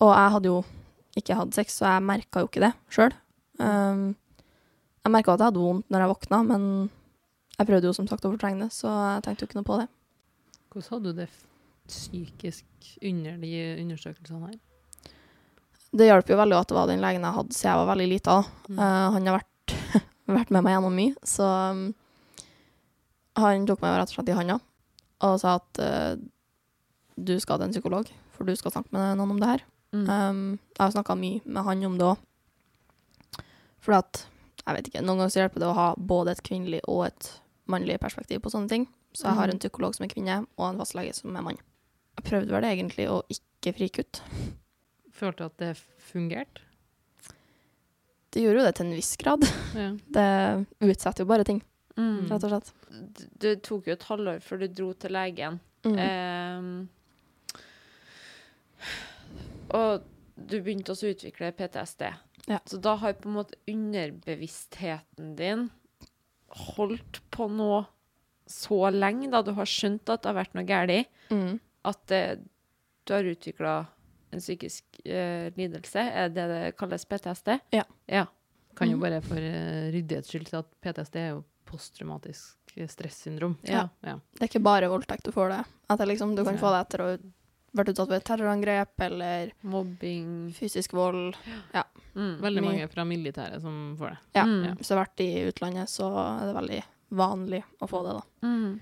Og 0.00 0.10
jeg 0.10 0.34
hadde 0.36 0.50
jo 0.50 0.58
ikke 1.18 1.38
hatt 1.38 1.56
sex, 1.56 1.78
så 1.78 1.88
jeg 1.92 2.06
merka 2.08 2.42
jo 2.42 2.50
ikke 2.50 2.64
det 2.64 2.72
sjøl. 2.92 3.14
Um, 3.60 4.14
jeg 5.04 5.12
merka 5.14 5.34
at 5.34 5.42
jeg 5.42 5.52
hadde 5.52 5.62
vondt 5.62 5.90
når 5.92 6.04
jeg 6.04 6.12
våkna, 6.14 6.40
men 6.48 6.68
jeg 7.54 7.68
prøvde 7.68 7.90
jo 7.90 7.96
som 7.96 8.08
sagt 8.10 8.24
å 8.26 8.32
fortrenge 8.32 8.64
det, 8.64 8.70
så 8.74 8.90
jeg 8.90 9.26
tenkte 9.26 9.44
jo 9.44 9.50
ikke 9.50 9.60
noe 9.60 9.68
på 9.68 9.80
det. 9.82 9.88
Hvordan 10.72 10.94
hadde 10.96 11.10
du 11.12 11.20
det 11.20 11.28
psykisk 11.86 12.94
under 13.04 13.36
de 13.38 13.50
undersøkelsene 13.84 14.48
her? 14.48 14.56
Det 15.94 16.08
hjalp 16.08 16.32
jo 16.32 16.38
veldig 16.40 16.56
at 16.58 16.70
det 16.70 16.74
var 16.74 16.88
den 16.90 17.04
legen 17.04 17.22
jeg 17.22 17.36
hadde 17.36 17.54
siden 17.54 17.70
jeg 17.70 17.80
var 17.82 17.90
veldig 17.92 18.06
lita. 18.10 18.38
Mm. 18.66 18.80
Uh, 18.80 19.04
han 19.14 19.28
har 19.28 19.36
vært, 19.36 19.76
vært 20.40 20.54
med 20.56 20.66
meg 20.66 20.74
gjennom 20.74 20.98
mye, 20.98 21.14
så 21.28 21.50
um, 21.76 21.84
han 23.36 23.66
tok 23.66 23.80
meg 23.82 23.96
rett 23.98 24.10
og 24.12 24.14
slett 24.18 24.28
i 24.30 24.36
handa 24.38 24.60
og 25.24 25.38
sa 25.40 25.54
at 25.56 25.78
uh, 25.80 26.14
du 27.16 27.36
skal 27.40 27.58
til 27.58 27.68
en 27.68 27.72
psykolog, 27.74 28.08
for 28.34 28.44
du 28.44 28.52
skal 28.58 28.72
snakke 28.74 28.92
med 28.92 29.16
noen 29.18 29.30
om 29.36 29.40
det 29.40 29.48
her. 29.48 29.62
Mm. 29.94 30.04
Um, 30.10 30.58
jeg 30.74 30.82
har 30.82 30.90
snakka 30.96 31.14
mye 31.16 31.40
med 31.46 31.64
han 31.64 31.84
om 31.86 31.96
det 32.00 32.08
òg. 32.10 32.18
For 33.84 33.94
at, 33.96 34.24
jeg 34.66 34.74
vet 34.76 34.88
ikke, 34.90 35.02
noen 35.04 35.20
ganger 35.22 35.32
så 35.32 35.40
hjelper 35.44 35.62
det 35.62 35.68
å 35.70 35.76
ha 35.78 35.86
både 35.96 36.34
et 36.34 36.42
kvinnelig 36.44 36.80
og 36.90 37.06
et 37.06 37.30
mannlig 37.70 37.96
perspektiv 38.02 38.42
på 38.44 38.50
sånne 38.52 38.68
ting. 38.68 38.86
Så 39.14 39.28
jeg 39.28 39.36
har 39.38 39.46
Mhm. 39.46 39.54
en 39.54 39.58
psykolog 39.62 39.94
som 39.94 40.04
er 40.04 40.08
kvinne, 40.12 40.46
og 40.58 40.68
en 40.68 40.78
fastlege 40.82 41.14
som 41.14 41.36
er 41.36 41.42
mann. 41.42 41.58
Jeg 42.18 42.24
prøvde 42.24 42.50
vel 42.50 42.64
egentlig 42.64 43.06
å 43.08 43.22
ikke 43.30 43.74
frike 43.78 44.00
ut. 44.00 44.20
Følte 45.14 45.36
du 45.38 45.44
at 45.44 45.56
det 45.58 45.76
fungerte? 45.98 46.60
Det 48.32 48.42
gjorde 48.42 48.58
jo 48.58 48.64
det 48.66 48.74
til 48.74 48.86
en 48.86 48.94
viss 48.96 49.16
grad. 49.16 49.44
Ja. 49.78 49.90
Det 50.10 50.66
utsetter 50.82 51.22
jo 51.22 51.26
bare 51.30 51.44
ting, 51.46 51.62
Mm. 51.96 52.26
rett 52.30 52.44
og 52.44 52.50
slett. 52.50 52.72
Det 53.38 53.62
tok 53.62 53.86
jo 53.86 53.92
et 53.94 54.02
halvår 54.08 54.40
før 54.42 54.58
du 54.64 54.66
dro 54.68 54.92
til 54.98 55.12
legen. 55.14 55.60
Mm. 55.84 55.98
Um, 56.00 56.88
og 59.74 60.02
du 60.36 60.56
begynte 60.60 60.92
også 60.94 61.08
å 61.08 61.14
utvikle 61.14 61.52
PTSD. 61.56 62.06
Ja. 62.50 62.58
Så 62.68 62.78
da 62.82 62.96
har 63.00 63.14
på 63.16 63.28
en 63.30 63.36
måte 63.38 63.56
underbevisstheten 63.70 65.34
din 65.38 65.68
holdt 66.74 67.20
på 67.34 67.46
noe 67.50 67.84
så 68.50 68.90
lenge, 68.92 69.30
da 69.32 69.40
du 69.42 69.54
har 69.56 69.64
skjønt 69.68 70.10
at 70.12 70.22
det 70.22 70.28
har 70.32 70.36
vært 70.42 70.54
noe 70.58 70.66
galt, 70.68 71.08
Mm. 71.30 71.58
at 71.84 72.06
det, 72.08 72.40
du 73.06 73.12
har 73.14 73.24
utvikla 73.24 73.86
en 74.32 74.40
psykisk 74.42 74.84
uh, 75.06 75.48
lidelse. 75.56 75.96
Er 76.00 76.28
det 76.28 76.44
det 76.50 76.76
kalles 76.76 77.04
PTSD? 77.06 77.60
Ja. 77.72 77.84
ja. 78.08 78.26
Kan 78.76 78.90
jo 78.90 78.96
Mhm. 78.96 79.00
bare 79.00 79.20
for 79.22 79.36
uh, 79.38 79.90
ryddighets 79.94 80.28
skyld 80.28 80.48
si 80.48 80.56
at 80.56 80.66
PTSD 80.82 81.16
er 81.16 81.28
jo 81.30 81.44
posttraumatisk 81.74 82.74
stressyndrom. 82.90 83.56
Ja. 83.66 83.88
ja. 84.02 84.18
Det 84.34 84.46
er 84.46 84.50
ikke 84.50 84.64
bare 84.64 84.90
voldtekt 84.90 85.26
du 85.28 85.32
får 85.34 85.52
det. 85.52 85.62
det 85.98 86.06
liksom, 86.14 86.34
du 86.36 86.44
kan 86.44 86.54
Ja. 86.56 86.60
få 86.60 86.72
det 86.74 86.80
etter 86.86 87.02
å 87.04 87.08
ha 87.14 87.18
vært 87.74 87.90
utsatt 87.90 88.08
for 88.08 88.16
et 88.16 88.24
terrorangrep 88.28 89.00
eller 89.06 89.52
Mobbing 89.62 90.52
fysisk 90.54 90.94
vold. 90.94 91.36
mm. 92.14 92.40
Veldig 92.42 92.62
mange 92.62 92.88
fra 92.90 93.04
militæret 93.04 93.60
som 93.62 93.96
får 93.98 94.14
det. 94.14 94.18
Ja. 94.38 94.44
Mm. 94.44 94.76
Hvis 94.78 94.88
du 94.88 94.94
har 94.94 95.04
vært 95.04 95.20
i 95.24 95.30
utlandet, 95.50 95.90
så 95.90 96.08
er 96.14 96.46
det 96.46 96.54
veldig 96.60 96.82
vanlig 97.14 97.62
å 97.82 97.88
få 97.90 98.02
det, 98.06 98.14
da. 98.18 98.48
Mm. 98.48 98.80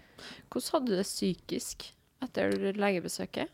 Hvordan 0.53 0.73
hadde 0.77 0.93
du 0.93 0.97
det 0.97 1.09
psykisk 1.09 1.89
etter 2.23 2.53
legebesøket? 2.77 3.49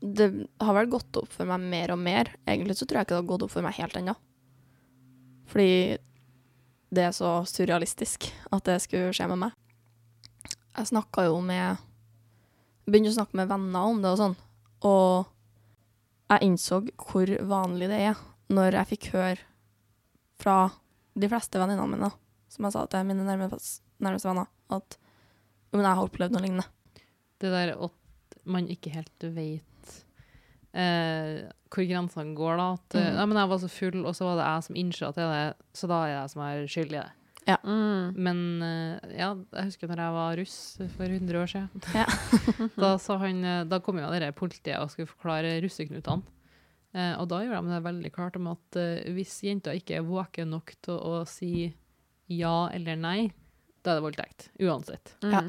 Det 0.00 0.26
har 0.60 0.74
vel 0.76 0.90
gått 0.92 1.16
opp 1.16 1.30
for 1.32 1.48
meg 1.48 1.60
mer 1.60 1.94
og 1.94 1.98
mer. 1.98 2.34
Egentlig 2.46 2.76
så 2.76 2.86
tror 2.86 3.00
jeg 3.00 3.06
ikke 3.08 3.16
det 3.16 3.22
har 3.22 3.30
gått 3.30 3.46
opp 3.46 3.54
for 3.54 3.64
meg 3.64 3.78
helt 3.78 3.96
ennå. 3.96 4.14
Fordi 5.50 5.96
det 6.94 7.06
er 7.08 7.14
så 7.14 7.40
surrealistisk 7.48 8.28
at 8.52 8.68
det 8.68 8.78
skulle 8.84 9.14
skje 9.16 9.28
med 9.32 9.40
meg. 9.46 9.54
Jeg 10.76 10.92
snakka 10.92 11.26
jo 11.28 11.40
med 11.44 11.82
Begynte 12.86 13.10
å 13.10 13.16
snakke 13.16 13.34
med 13.40 13.48
venner 13.50 13.88
om 13.90 13.96
det 13.98 14.12
og 14.12 14.18
sånn, 14.20 14.34
og 14.86 15.26
jeg 16.30 16.46
innså 16.46 16.76
hvor 17.00 17.32
vanlig 17.50 17.88
det 17.90 17.98
er 18.12 18.20
når 18.54 18.76
jeg 18.78 18.90
fikk 18.92 19.08
høre 19.16 19.40
fra 20.38 20.68
de 21.18 21.26
fleste 21.32 21.58
venninnene 21.58 21.96
mine, 21.96 22.12
som 22.46 22.68
jeg 22.68 22.76
sa 22.76 22.84
til 22.92 23.08
mine 23.08 23.26
nærmeste, 23.26 23.82
nærmeste 23.98 24.30
venner, 24.30 24.46
at 24.70 24.98
men 25.74 25.82
jeg 25.82 25.98
har 25.98 26.06
opplevd 26.06 26.36
noe 26.36 26.44
lignende. 26.44 26.68
Det 27.42 27.50
der 27.52 27.74
at 27.74 28.38
man 28.46 28.68
ikke 28.70 28.94
helt 28.94 29.26
vet 29.34 29.75
eh, 30.72 31.44
hvor 31.70 31.86
grensene 31.86 32.34
går, 32.38 32.56
da. 32.60 32.70
At 32.78 32.96
mm. 32.96 33.12
Nei, 33.18 33.28
men 33.30 33.42
jeg 33.42 33.52
var 33.52 33.62
så 33.62 33.70
full, 33.70 34.00
og 34.02 34.16
så 34.16 34.26
var 34.28 34.40
det 34.40 34.48
jeg 34.48 34.66
som 34.68 34.80
innså 34.82 35.10
at 35.10 35.20
det 35.20 35.26
er 35.26 35.36
det, 35.36 35.70
så 35.76 35.90
da 35.90 36.00
er 36.02 36.10
det 36.10 36.18
jeg 36.18 36.34
som 36.34 36.44
er 36.46 36.66
skyld 36.74 36.94
i 36.94 37.00
det. 37.00 37.08
Mm. 37.46 38.14
Men 38.18 38.38
eh, 38.66 39.18
ja, 39.20 39.28
jeg 39.54 39.68
husker 39.68 39.90
når 39.90 40.02
jeg 40.02 40.14
var 40.16 40.38
russ 40.40 40.56
for 40.96 41.06
100 41.06 41.38
år 41.38 41.52
siden. 41.52 41.84
Ja. 41.94 42.06
da, 42.82 42.96
han, 43.22 43.44
eh, 43.44 43.66
da 43.70 43.78
kom 43.84 44.00
jo 44.02 44.08
dere 44.10 44.32
politiet 44.34 44.80
og 44.80 44.90
skulle 44.90 45.10
forklare 45.10 45.60
russeknutene. 45.62 46.26
Eh, 46.96 47.12
og 47.20 47.28
da 47.30 47.42
gjorde 47.44 47.62
de 47.66 47.74
det 47.74 47.84
veldig 47.84 48.12
klart 48.14 48.38
om 48.40 48.50
at 48.54 48.80
eh, 48.80 49.06
hvis 49.14 49.38
jenta 49.46 49.74
ikke 49.76 49.98
er 49.98 50.06
våken 50.06 50.54
nok 50.56 50.74
til 50.86 50.96
å 50.96 51.20
si 51.28 51.68
ja 52.32 52.56
eller 52.74 52.98
nei, 52.98 53.18
da 53.84 53.92
er 53.92 54.00
det 54.00 54.06
voldtekt. 54.08 54.48
Uansett. 54.64 55.14
Ja. 55.22 55.46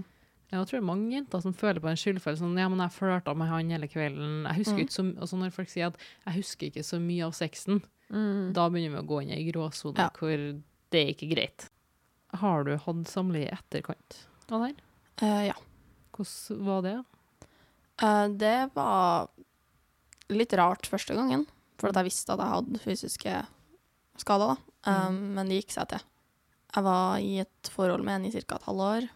Mm. 0.47 0.57
Jeg 0.57 0.67
tror 0.67 0.77
det 0.77 0.83
er 0.83 0.87
mange 0.95 1.11
jenter 1.11 1.41
som 1.43 1.53
føler 1.53 1.79
på 1.83 1.89
en 1.91 1.97
skyldfølelse. 1.99 2.39
Sånn, 2.39 2.57
ja, 2.59 2.67
men 2.69 2.79
jeg 2.79 2.95
flørta 2.95 3.35
med 3.35 3.47
han 3.51 3.69
hele 3.69 3.87
kvelden. 3.91 4.43
Jeg 4.47 4.55
husker 4.61 4.77
Mm. 4.77 4.85
ikke 4.85 4.95
så, 4.95 5.03
altså 5.19 5.37
Når 5.37 5.51
folk 5.51 5.69
sier 5.69 5.87
at 5.87 5.97
'jeg 6.25 6.35
husker 6.35 6.67
ikke 6.71 6.83
så 6.87 6.99
mye 7.01 7.25
av 7.25 7.31
sexen', 7.33 7.81
Mm. 8.09 8.53
da 8.53 8.69
begynner 8.69 8.95
vi 9.01 9.03
å 9.03 9.07
gå 9.07 9.21
inn 9.23 9.29
i 9.31 9.33
ei 9.35 9.51
gråsone 9.51 9.97
Ja. 9.97 10.09
hvor 10.09 10.29
det 10.91 11.07
er 11.07 11.13
ikke 11.13 11.35
greit. 11.35 11.69
Har 12.33 12.63
du 12.63 12.77
hatt 12.77 13.05
samleie 13.07 13.49
i 13.51 13.57
etterkant 13.57 14.25
av 14.49 14.61
det 14.61 14.75
her? 15.19 15.27
Eh, 15.27 15.47
ja. 15.47 15.53
Hvordan 16.13 16.63
var 16.65 16.81
det? 16.81 17.05
Uh, 18.01 18.27
det 18.37 18.73
var 18.75 19.29
litt 20.29 20.53
rart 20.53 20.83
første 20.83 21.13
gangen, 21.15 21.45
for 21.77 21.91
jeg 21.91 22.05
visste 22.05 22.29
at 22.33 22.39
jeg 22.39 22.47
hadde 22.47 22.79
fysiske 22.79 23.47
skader. 24.17 24.57
Da. 24.85 24.91
Eh, 24.91 25.11
Men 25.11 25.47
det 25.49 25.63
gikk 25.65 25.71
seg 25.71 25.87
til. 25.89 25.99
Jeg 26.75 26.83
var 26.83 27.17
i 27.17 27.39
et 27.39 27.63
forhold 27.63 28.03
med 28.03 28.15
en 28.15 28.25
i 28.25 28.31
ca. 28.31 28.55
et 28.55 28.63
halvår. 28.63 29.09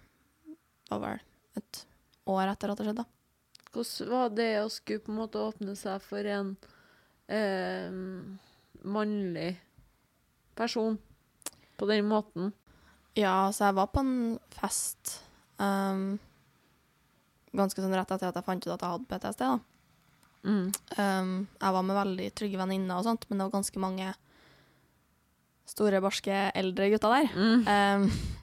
Var 0.91 1.01
vel 1.01 1.21
et 1.59 1.81
år 2.31 2.51
etter 2.51 2.71
at 2.71 2.79
det 2.79 2.87
skjedde. 2.89 3.07
Hvordan 3.71 4.09
var 4.11 4.33
det 4.35 4.51
å 4.59 4.71
skulle 4.71 5.03
på 5.03 5.13
en 5.13 5.21
måte 5.21 5.39
åpne 5.41 5.75
seg 5.79 6.03
for 6.03 6.27
en 6.27 6.55
eh, 7.31 7.93
mannlig 8.83 9.53
person 10.59 10.97
på 11.79 11.87
den 11.89 12.09
måten? 12.11 12.51
Ja, 13.15 13.51
så 13.55 13.69
jeg 13.69 13.77
var 13.79 13.91
på 13.91 14.03
en 14.03 14.37
fest 14.55 15.17
um, 15.59 16.19
ganske 17.55 17.83
sånn 17.83 17.95
rett 17.95 18.11
etter 18.11 18.29
at 18.29 18.39
jeg 18.39 18.47
fant 18.47 18.67
ut 18.67 18.73
at 18.73 18.83
jeg 18.83 18.95
hadde 18.95 19.09
PTSD. 19.09 19.45
da. 19.47 19.59
Mm. 20.41 20.67
Um, 20.97 21.33
jeg 21.59 21.75
var 21.75 21.87
med 21.87 21.99
veldig 21.99 22.27
trygge 22.37 22.59
venninner 22.59 22.99
og 22.99 23.07
sånt, 23.07 23.27
men 23.29 23.39
det 23.39 23.47
var 23.47 23.57
ganske 23.57 23.83
mange 23.83 24.11
store, 25.71 26.01
barske, 26.03 26.37
eldre 26.57 26.89
gutter 26.91 27.15
der. 27.15 27.35
Mm. 27.35 27.67
Um, 27.67 28.40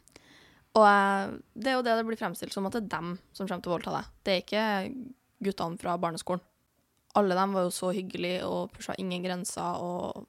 og 0.78 1.38
det 1.58 1.72
er 1.72 1.76
jo 1.78 1.84
det 1.86 1.98
det 1.98 2.06
blir 2.08 2.20
fremstilt 2.20 2.54
som, 2.54 2.66
at 2.68 2.76
det 2.76 2.84
er 2.86 2.92
dem 2.96 3.12
som 3.36 3.46
kommer 3.46 3.64
til 3.64 3.72
å 3.72 3.76
voldta 3.76 3.94
deg. 3.98 4.10
Det 4.24 4.34
er 4.34 4.42
ikke 4.44 4.64
guttene 5.48 5.80
fra 5.80 5.98
barneskolen. 6.00 6.42
Alle 7.18 7.36
dem 7.38 7.54
var 7.56 7.64
jo 7.66 7.74
så 7.74 7.92
hyggelige 7.94 8.46
og 8.46 8.72
pusha 8.74 8.94
ingen 9.00 9.24
grenser. 9.24 9.78
og 9.82 10.26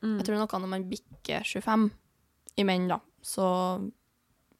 Mm. 0.00 0.16
Jeg 0.16 0.26
tror 0.26 0.40
noe 0.40 0.60
når 0.62 0.72
man 0.72 0.88
bikker 0.88 1.44
25 1.44 1.90
i 2.60 2.66
menn, 2.66 2.88
da, 2.90 3.00
så 3.20 3.46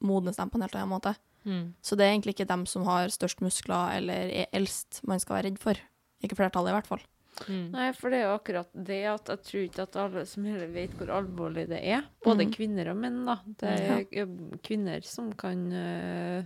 modnes 0.04 0.38
de 0.38 0.46
på 0.48 0.58
en 0.58 0.64
helt 0.66 0.76
annen 0.76 0.92
måte. 0.92 1.14
Mm. 1.48 1.72
Så 1.80 1.96
det 1.96 2.06
er 2.06 2.14
egentlig 2.14 2.36
ikke 2.36 2.50
dem 2.50 2.66
som 2.68 2.84
har 2.88 3.12
størst 3.12 3.40
muskler 3.44 3.96
eller 3.96 4.32
er 4.42 4.50
eldst 4.56 5.00
man 5.08 5.20
skal 5.20 5.38
være 5.38 5.48
redd 5.48 5.62
for. 5.62 5.80
Ikke 6.20 6.36
flertallet, 6.36 6.72
i 6.72 6.76
hvert 6.76 6.90
fall. 6.90 7.04
Mm. 7.49 7.66
Nei, 7.73 7.87
for 7.97 8.12
det 8.12 8.20
er 8.20 8.26
jo 8.26 8.37
akkurat 8.37 8.73
det 8.75 9.00
at 9.11 9.30
jeg 9.32 9.42
tror 9.47 9.62
ikke 9.64 9.85
at 9.87 9.99
alle 10.02 10.25
som 10.28 10.49
heller 10.49 10.73
vet 10.75 10.97
hvor 10.99 11.12
alvorlig 11.16 11.66
det 11.70 11.80
er. 11.80 12.04
Både 12.25 12.47
mm. 12.49 12.52
kvinner 12.56 12.90
og 12.92 12.99
menn, 13.00 13.20
da. 13.28 13.38
Det 13.62 13.70
er 13.70 14.02
jo 14.18 14.26
kvinner 14.66 15.06
som 15.06 15.30
kan 15.38 15.62
øh, 15.73 16.42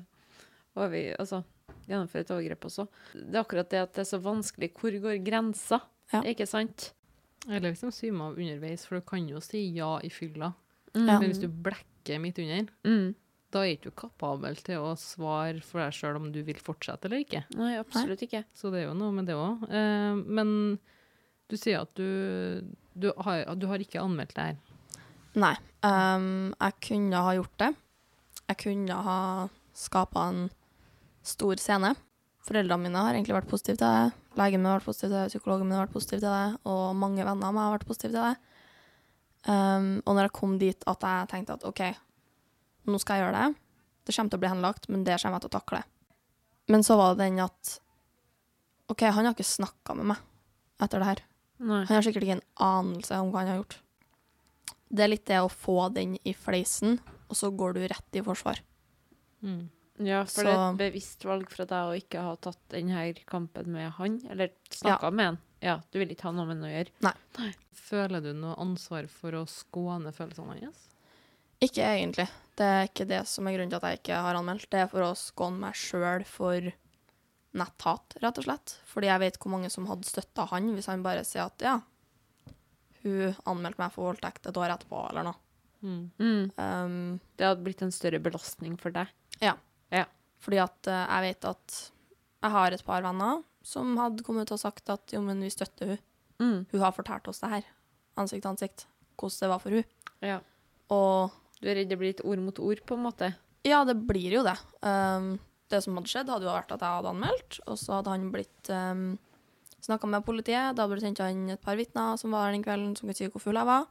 over, 0.78 0.98
altså, 1.18 1.42
gjennomføre 1.88 2.26
et 2.26 2.34
overgrep 2.34 2.68
også. 2.70 2.86
Det 3.14 3.34
er 3.34 3.42
akkurat 3.42 3.72
det 3.72 3.82
at 3.82 3.96
det 3.96 4.04
er 4.04 4.10
så 4.12 4.20
vanskelig. 4.22 4.70
Hvor 4.78 5.00
går 5.06 5.18
grensa? 5.26 5.80
Ja. 6.12 6.22
Ikke 6.30 6.46
sant? 6.48 6.92
Eller 7.48 7.70
liksom 7.72 7.92
syme 7.92 8.30
av 8.30 8.38
underveis, 8.38 8.86
for 8.86 9.00
du 9.00 9.08
kan 9.08 9.26
jo 9.28 9.42
si 9.44 9.66
ja 9.76 9.96
i 10.04 10.10
fylla. 10.12 10.54
Ja. 10.94 11.18
Men 11.18 11.28
hvis 11.28 11.42
du 11.42 11.48
blekker 11.48 12.20
midt 12.22 12.38
under, 12.38 12.70
Mm. 12.84 13.14
Da 13.54 13.62
er 13.62 13.76
ikke 13.76 13.90
du 13.92 13.98
kapabel 14.04 14.56
til 14.66 14.82
å 14.82 14.94
svare 14.98 15.62
for 15.62 15.82
deg 15.82 15.94
sjøl 15.94 16.18
om 16.18 16.30
du 16.34 16.40
vil 16.46 16.58
fortsette 16.62 17.06
eller 17.08 17.22
ikke. 17.22 17.44
Nei, 17.54 17.76
absolutt 17.78 18.24
ikke. 18.26 18.42
Så 18.56 18.72
det 18.74 18.82
er 18.82 18.88
jo 18.88 18.96
noe 18.98 19.14
med 19.14 19.28
det 19.30 19.36
òg. 19.38 19.62
Eh, 19.70 20.18
men 20.38 20.50
du 21.50 21.56
sier 21.60 21.84
at 21.84 21.92
du, 21.94 22.64
du, 22.98 23.10
har, 23.22 23.46
du 23.54 23.68
har 23.70 23.82
ikke 23.82 24.02
anmeldt 24.02 24.34
det 24.34 24.48
her. 24.48 24.58
Nei. 25.38 25.54
Um, 25.84 26.54
jeg 26.56 26.78
kunne 26.88 27.22
ha 27.26 27.34
gjort 27.36 27.56
det. 27.60 27.70
Jeg 28.48 28.60
kunne 28.64 28.98
ha 29.06 29.20
skapa 29.76 30.28
en 30.30 30.42
stor 31.24 31.60
scene. 31.60 31.94
Foreldrene 32.44 32.88
mine 32.88 33.04
har 33.06 33.16
egentlig 33.16 33.36
vært 33.36 33.50
positive 33.50 33.78
til 33.80 33.86
det. 33.86 34.14
Legen 34.38 34.62
min 34.62 34.70
har 34.70 34.80
vært 34.80 34.88
positiv 34.88 35.08
til 35.08 35.14
det, 35.14 35.28
psykologen 35.30 35.68
min 35.68 35.78
har 35.78 35.86
vært 35.86 35.94
positiv 35.94 36.18
til 36.18 36.26
det, 36.26 36.58
og 36.66 36.96
mange 36.98 37.22
venner 37.22 37.48
av 37.48 37.54
meg 37.54 37.68
har 37.68 37.76
vært 37.76 37.86
positive 37.88 38.10
til 38.12 38.24
det. 38.24 38.34
Um, 39.44 39.88
og 40.02 40.16
når 40.16 40.26
jeg 40.26 40.34
kom 40.40 40.56
dit 40.60 40.86
at 40.90 41.06
jeg 41.06 41.30
tenkte 41.30 41.56
at 41.58 41.66
OK, 41.68 41.82
nå 42.88 43.00
skal 43.02 43.18
jeg 43.18 43.26
gjøre 43.26 43.40
det. 43.40 43.60
Det 44.04 44.14
kommer 44.14 44.32
til 44.32 44.38
å 44.38 44.42
bli 44.42 44.52
henlagt, 44.52 44.88
men 44.92 45.04
det 45.06 45.18
kommer 45.22 45.38
jeg 45.38 45.46
til 45.46 45.52
å 45.52 45.56
takle. 45.58 45.82
Men 46.72 46.84
så 46.86 46.96
var 47.00 47.14
det 47.14 47.26
den 47.26 47.40
at 47.44 47.78
OK, 48.92 49.06
han 49.06 49.24
har 49.24 49.32
ikke 49.32 49.46
snakka 49.48 49.96
med 49.96 50.12
meg 50.12 50.84
etter 50.84 51.00
det 51.00 51.08
her. 51.08 51.22
Nei. 51.64 51.84
Han 51.86 51.96
har 51.96 52.04
sikkert 52.04 52.26
ikke 52.26 52.38
en 52.38 52.48
anelse 52.66 53.20
om 53.22 53.30
hva 53.32 53.44
han 53.44 53.52
har 53.52 53.60
gjort. 53.62 53.78
Det 54.94 55.04
er 55.04 55.10
litt 55.10 55.26
det 55.30 55.40
å 55.42 55.50
få 55.50 55.88
den 55.94 56.18
i 56.22 56.34
fleisen, 56.36 56.98
og 57.30 57.38
så 57.38 57.50
går 57.54 57.76
du 57.76 57.86
rett 57.88 58.18
i 58.18 58.22
forsvar. 58.24 58.60
Mm. 59.44 59.64
Ja, 60.04 60.24
for 60.26 60.42
det 60.42 60.52
er 60.52 60.60
et 60.60 60.78
bevisst 60.80 61.24
valg 61.26 61.50
fra 61.54 61.66
deg 61.70 61.88
å 61.88 61.96
ikke 61.96 62.22
ha 62.26 62.34
tatt 62.42 62.60
denne 62.72 63.06
kampen 63.30 63.70
med 63.72 63.92
han, 63.98 64.18
eller 64.30 64.50
snakka 64.74 65.12
med 65.14 65.30
han. 65.32 65.42
Ja, 65.64 65.78
du 65.90 66.00
vil 66.00 66.10
ikke 66.12 66.28
ha 66.28 66.34
noe 66.34 66.48
med 66.48 66.58
han 66.58 66.66
å 66.68 66.72
gjøre. 66.72 66.94
Nei. 67.06 67.50
Føler 67.84 68.24
du 68.24 68.32
noe 68.36 68.56
ansvar 68.60 69.06
for 69.12 69.36
å 69.38 69.44
skåne 69.48 70.12
følelsene 70.14 70.58
hans? 70.60 70.88
Ikke 71.62 71.86
egentlig. 71.86 72.26
Det 72.54 72.66
er 72.66 72.88
ikke 72.88 73.06
det 73.10 73.24
som 73.26 73.46
er 73.48 73.56
grunnen 73.56 73.72
til 73.72 73.80
at 73.80 73.88
jeg 73.88 74.00
ikke 74.00 74.22
har 74.26 74.38
anmeldt. 74.38 74.68
Det 74.70 74.84
er 74.84 74.90
for 74.90 75.02
å 75.02 75.14
skåne 75.18 75.62
meg 75.64 75.78
sjøl 75.78 76.26
for 76.28 76.70
netthat, 77.54 78.16
rett 78.22 78.38
og 78.40 78.46
slett. 78.46 78.76
Fordi 78.90 79.10
jeg 79.10 79.22
vet 79.22 79.38
hvor 79.42 79.54
mange 79.54 79.70
som 79.72 79.88
hadde 79.90 80.08
støtta 80.08 80.46
han 80.50 80.72
hvis 80.74 80.90
han 80.90 81.04
bare 81.06 81.24
sier 81.26 81.48
at 81.48 81.64
ja, 81.64 81.78
hun 83.04 83.34
anmeldte 83.50 83.82
meg 83.82 83.94
for 83.94 84.10
voldtekt 84.10 84.48
et 84.48 84.60
år 84.60 84.74
etterpå, 84.74 85.02
eller 85.10 85.28
noe. 85.28 85.40
Mm. 85.84 86.50
Um, 86.56 87.20
Det 87.36 87.44
hadde 87.44 87.64
blitt 87.66 87.82
en 87.84 87.92
større 87.92 88.22
belastning 88.22 88.78
for 88.80 88.94
deg. 88.94 89.10
fordi 90.44 90.60
at 90.62 90.88
uh, 90.88 91.02
jeg 91.02 91.26
vet 91.28 91.46
at 91.50 91.76
jeg 92.44 92.52
har 92.52 92.74
et 92.76 92.84
par 92.84 93.04
venner 93.04 93.42
som 93.64 93.94
hadde 93.96 94.24
kommet 94.24 94.48
ut 94.48 94.56
og 94.56 94.60
sagt 94.60 94.90
at 94.92 95.12
jo, 95.12 95.22
men 95.24 95.40
vi 95.44 95.52
støtter 95.52 95.94
hun. 95.94 96.02
Mm. 96.42 96.58
Hun 96.72 96.82
har 96.82 96.92
fortalt 96.96 97.28
oss 97.30 97.40
det 97.40 97.52
her, 97.52 97.68
ansikt 98.20 98.44
til 98.44 98.52
ansikt, 98.52 98.86
hvordan 99.16 99.40
det 99.40 99.50
var 99.52 99.62
for 99.62 99.78
hun. 99.78 99.86
Ja. 100.24 100.40
Og 100.92 101.36
Du 101.60 101.68
er 101.70 101.80
redd 101.80 101.90
det 101.92 101.98
blir 102.00 102.12
litt 102.12 102.24
ord 102.26 102.42
mot 102.42 102.58
ord, 102.60 102.84
på 102.86 102.98
en 102.98 103.06
måte? 103.06 103.34
ja, 103.64 103.80
det 103.88 103.96
blir 104.04 104.38
jo 104.38 104.44
det. 104.44 104.56
Um, 104.84 105.34
det 105.72 105.80
som 105.84 105.96
hadde 105.96 106.10
skjedd, 106.12 106.30
hadde 106.30 106.46
jo 106.46 106.52
vært 106.52 106.74
at 106.74 106.82
jeg 106.84 106.98
hadde 106.98 107.12
anmeldt, 107.14 107.60
og 107.64 107.78
så 107.80 107.98
hadde 107.98 108.12
han 108.12 108.26
blitt 108.34 108.70
um, 108.70 109.04
snakka 109.84 110.10
med 110.12 110.26
politiet. 110.26 110.74
Da 110.76 110.84
hadde 110.84 110.92
blitt 110.92 111.06
sendt 111.06 111.22
inn 111.24 111.54
et 111.54 111.64
par 111.64 111.78
vitner 111.80 112.18
som 112.20 112.34
var 112.36 112.48
der 112.48 112.58
den 112.58 112.66
kvelden, 112.66 112.92
som 112.98 113.08
kunne 113.08 113.18
si 113.18 113.30
hvor 113.32 113.42
full 113.42 113.60
jeg 113.60 113.70
var. 113.70 113.88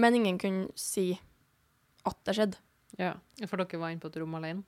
Men 0.00 0.18
ingen 0.18 0.38
kunne 0.42 0.68
si 0.78 1.08
at 2.06 2.20
det 2.26 2.36
skjedde. 2.38 2.60
Ja. 2.98 3.16
For 3.50 3.58
dere 3.58 3.80
var 3.82 3.90
inne 3.90 4.02
på 4.02 4.10
et 4.12 4.20
rom 4.22 4.38
alene? 4.38 4.62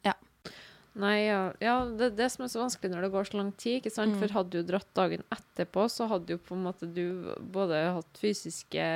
Nei, 0.97 1.27
ja, 1.27 1.41
ja 1.61 1.75
det 1.93 2.07
er 2.07 2.15
det 2.17 2.27
som 2.33 2.47
er 2.47 2.49
så 2.49 2.63
vanskelig 2.63 2.89
når 2.95 3.03
det 3.05 3.11
går 3.13 3.27
så 3.29 3.37
lang 3.37 3.51
tid, 3.61 3.75
ikke 3.83 3.93
sant? 3.93 4.15
Mm. 4.17 4.21
For 4.23 4.33
hadde 4.33 4.55
du 4.63 4.69
dratt 4.71 4.89
dagen 4.97 5.25
etterpå, 5.35 5.85
så 5.93 6.07
hadde 6.09 6.33
jo 6.33 6.39
på 6.41 6.55
en 6.57 6.63
måte 6.65 6.89
du 6.89 7.35
både 7.53 7.81
hatt 7.99 8.21
fysiske 8.23 8.87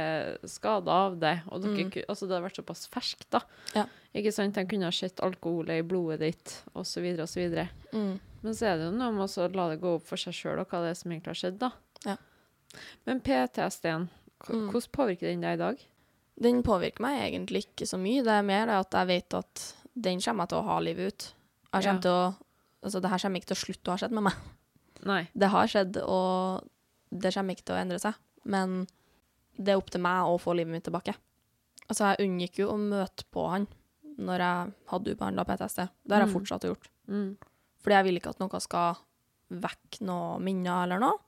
skader 0.49 0.89
av 0.95 1.19
det, 1.21 1.35
og 1.53 1.61
dere, 1.67 1.85
Mm. 1.85 2.05
altså 2.09 2.25
det 2.25 2.33
hadde 2.39 2.47
vært 2.47 2.61
såpass 2.63 2.87
ferskt, 2.89 3.29
da. 3.37 3.43
Ja. 3.75 3.85
Ikke 4.17 4.33
sant? 4.33 4.55
De 4.57 4.65
kunne 4.65 4.89
ha 4.89 4.91
sett 4.97 5.21
alkoholet 5.21 5.83
i 5.83 5.87
blodet 5.87 6.21
ditt, 6.21 6.63
så 6.75 7.03
videre. 7.05 7.69
Mm. 7.93 8.19
Men 8.43 8.55
så 8.57 8.71
er 8.73 8.79
det 8.79 8.87
jo 8.89 8.97
noe 8.97 9.13
med 9.13 9.29
å 9.29 9.55
la 9.55 9.69
det 9.69 9.81
gå 9.83 9.95
opp 9.99 10.07
for 10.09 10.17
seg 10.17 10.33
sjøl, 10.33 10.59
og 10.59 10.69
hva 10.73 10.81
det 10.81 10.91
er 10.95 10.95
som 11.03 11.13
egentlig 11.13 11.35
har 11.35 11.41
skjedd, 11.43 11.59
da. 11.59 11.71
Ja. 12.07 12.17
Men 13.07 13.21
PTSD-en, 13.21 14.09
Mm. 14.49 14.71
hvordan 14.73 14.91
påvirker 14.91 15.29
den 15.29 15.43
deg 15.43 15.59
i 15.59 15.63
dag? 15.63 15.77
Den 16.41 16.63
påvirker 16.63 17.01
meg 17.05 17.21
egentlig 17.31 17.67
ikke 17.67 17.85
så 17.85 17.99
mye. 18.01 18.25
Det 18.25 18.33
er 18.33 18.43
mer 18.43 18.65
det 18.67 18.79
at 18.87 18.91
jeg 18.91 19.07
vet 19.07 19.35
at 19.35 19.75
den 19.95 20.19
kommer 20.19 20.45
jeg 20.45 20.49
til 20.49 20.59
å 20.59 20.65
ha 20.65 20.79
livet 20.81 21.07
ut. 21.13 21.33
Jeg 21.73 21.85
kommer 21.87 22.03
til 22.03 22.11
å, 22.11 22.23
altså 22.83 23.01
det 23.01 23.11
her 23.13 23.19
kommer 23.23 23.41
ikke 23.41 23.51
til 23.53 23.57
å 23.59 23.65
slutte 23.65 23.89
å 23.91 23.95
ha 23.95 24.01
skjedd 24.03 24.15
med 24.17 24.25
meg. 24.27 24.35
Nei. 25.07 25.23
Det 25.41 25.49
har 25.53 25.67
skjedd, 25.71 25.97
og 26.03 26.67
det 27.11 27.33
kommer 27.35 27.55
ikke 27.57 27.65
til 27.71 27.75
å 27.77 27.81
endre 27.81 27.99
seg. 28.03 28.15
Men 28.45 28.87
det 29.57 29.73
er 29.75 29.81
opp 29.81 29.91
til 29.91 30.01
meg 30.05 30.25
å 30.29 30.39
få 30.41 30.55
livet 30.57 30.73
mitt 30.73 30.85
tilbake. 30.87 31.15
Altså, 31.91 32.11
jeg 32.13 32.27
unngikk 32.29 32.59
jo 32.63 32.69
å 32.73 32.79
møte 32.79 33.25
på 33.35 33.47
han 33.51 33.67
når 34.21 34.43
jeg 34.45 34.73
hadde 34.93 35.15
ubehandla 35.15 35.45
PTSD. 35.49 35.87
Det 36.05 36.15
har 36.15 36.23
jeg 36.27 36.29
Mm. 36.31 36.35
fortsatt 36.37 36.67
gjort. 36.69 36.89
Mm. 37.09 37.37
Fordi 37.83 37.95
jeg 37.97 38.05
vil 38.05 38.17
ikke 38.21 38.31
at 38.35 38.39
noe 38.43 38.61
skal 38.61 38.99
vekke 39.51 40.05
noe 40.07 40.39
minner 40.41 40.85
eller 40.85 41.01
noe. 41.01 41.19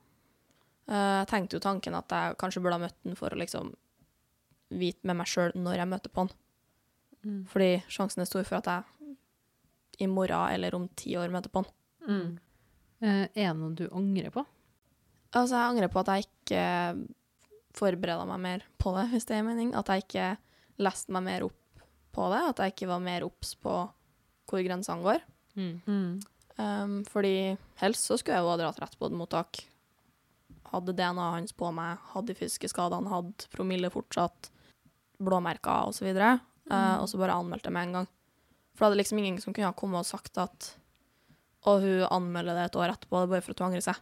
Eh, 0.87 1.19
Jeg 1.23 1.27
tenkte 1.27 1.57
jo 1.57 1.59
tanken 1.63 1.95
at 1.97 2.09
jeg 2.09 2.37
kanskje 2.37 2.61
burde 2.61 2.77
ha 2.79 2.83
møtt 2.85 2.99
den 3.03 3.15
for 3.15 3.29
å 3.33 3.37
liksom 3.39 3.73
vite 4.71 5.03
med 5.03 5.17
meg 5.17 5.27
sjøl 5.27 5.51
når 5.55 5.75
jeg 5.81 5.87
møter 5.91 6.09
på 6.13 6.23
han. 6.23 6.31
Mm. 7.25 7.41
Fordi 7.49 7.83
sjansen 7.89 8.21
er 8.21 8.25
stor 8.29 8.43
for 8.47 8.57
at 8.61 8.65
jeg 8.65 8.83
i 10.01 10.07
morgen 10.09 10.53
eller 10.53 10.75
om 10.75 10.87
ti 10.97 11.15
år 11.19 11.33
møter 11.33 11.51
på 11.53 11.63
han. 11.63 11.73
Mm. 12.07 12.29
Eh, 13.03 13.25
er 13.27 13.51
det 13.51 13.57
noe 13.59 13.75
du 13.77 13.85
angrer 13.91 14.33
på? 14.33 14.45
Altså, 15.33 15.57
jeg 15.57 15.73
angrer 15.73 15.91
på 15.91 16.01
at 16.03 16.11
jeg 16.13 16.27
ikke 16.27 16.63
forbereda 17.73 18.25
meg 18.29 18.41
mer 18.43 18.65
på 18.81 18.93
det, 18.97 19.07
hvis 19.13 19.27
det 19.29 19.39
er 19.39 19.47
mening. 19.47 19.73
At 19.77 19.89
jeg 19.89 20.05
ikke 20.05 20.29
leste 20.83 21.13
meg 21.15 21.25
mer 21.25 21.47
opp 21.47 21.83
på 22.13 22.29
det. 22.33 22.41
At 22.51 22.61
jeg 22.61 22.75
ikke 22.75 22.91
var 22.93 23.03
mer 23.03 23.25
obs 23.27 23.55
på 23.57 23.75
hvor 24.49 24.63
grensene 24.65 25.05
går. 25.05 25.23
Mm. 25.57 25.75
Mm. 25.87 26.09
Um, 26.57 26.97
fordi 27.09 27.55
helst 27.81 28.05
så 28.05 28.17
skulle 28.19 28.37
jeg 28.37 28.45
jo 28.45 28.51
ha 28.51 28.57
dratt 28.61 28.81
rett 28.83 28.97
på 28.99 29.09
et 29.09 29.17
mottak. 29.17 29.63
Hadde 30.69 30.93
DNA-et 30.97 31.37
hans 31.37 31.55
på 31.57 31.69
meg, 31.73 32.01
hadde 32.13 32.31
de 32.31 32.37
fysiske 32.37 32.69
skadene, 32.69 33.09
hadde 33.09 33.49
promille 33.53 33.89
fortsatt, 33.93 34.51
blåmerker 35.21 35.89
osv. 35.89 36.09
Og, 36.09 36.19
så 36.19 36.29
uh, 36.69 36.97
og 37.01 37.07
så 37.09 37.21
bare 37.21 37.37
anmeldte 37.41 37.69
jeg 37.69 37.77
med 37.77 37.89
en 37.89 37.97
gang. 37.99 38.11
For 38.73 38.83
da 38.83 38.89
hadde 38.89 39.01
liksom 39.01 39.21
ingen 39.21 39.41
som 39.41 39.53
kunne 39.53 39.69
ha 39.69 39.77
kommet 39.77 40.01
og 40.01 40.09
sagt 40.09 40.39
at 40.41 40.73
Og 41.69 41.83
hun 41.85 42.01
anmelder 42.09 42.57
det 42.57 42.65
et 42.67 42.77
år 42.81 42.91
etterpå, 42.91 43.21
det 43.21 43.27
er 43.27 43.33
bare 43.35 43.45
for 43.45 43.55
at 43.55 43.61
hun 43.61 43.69
angrer 43.69 43.85
seg. 43.85 43.99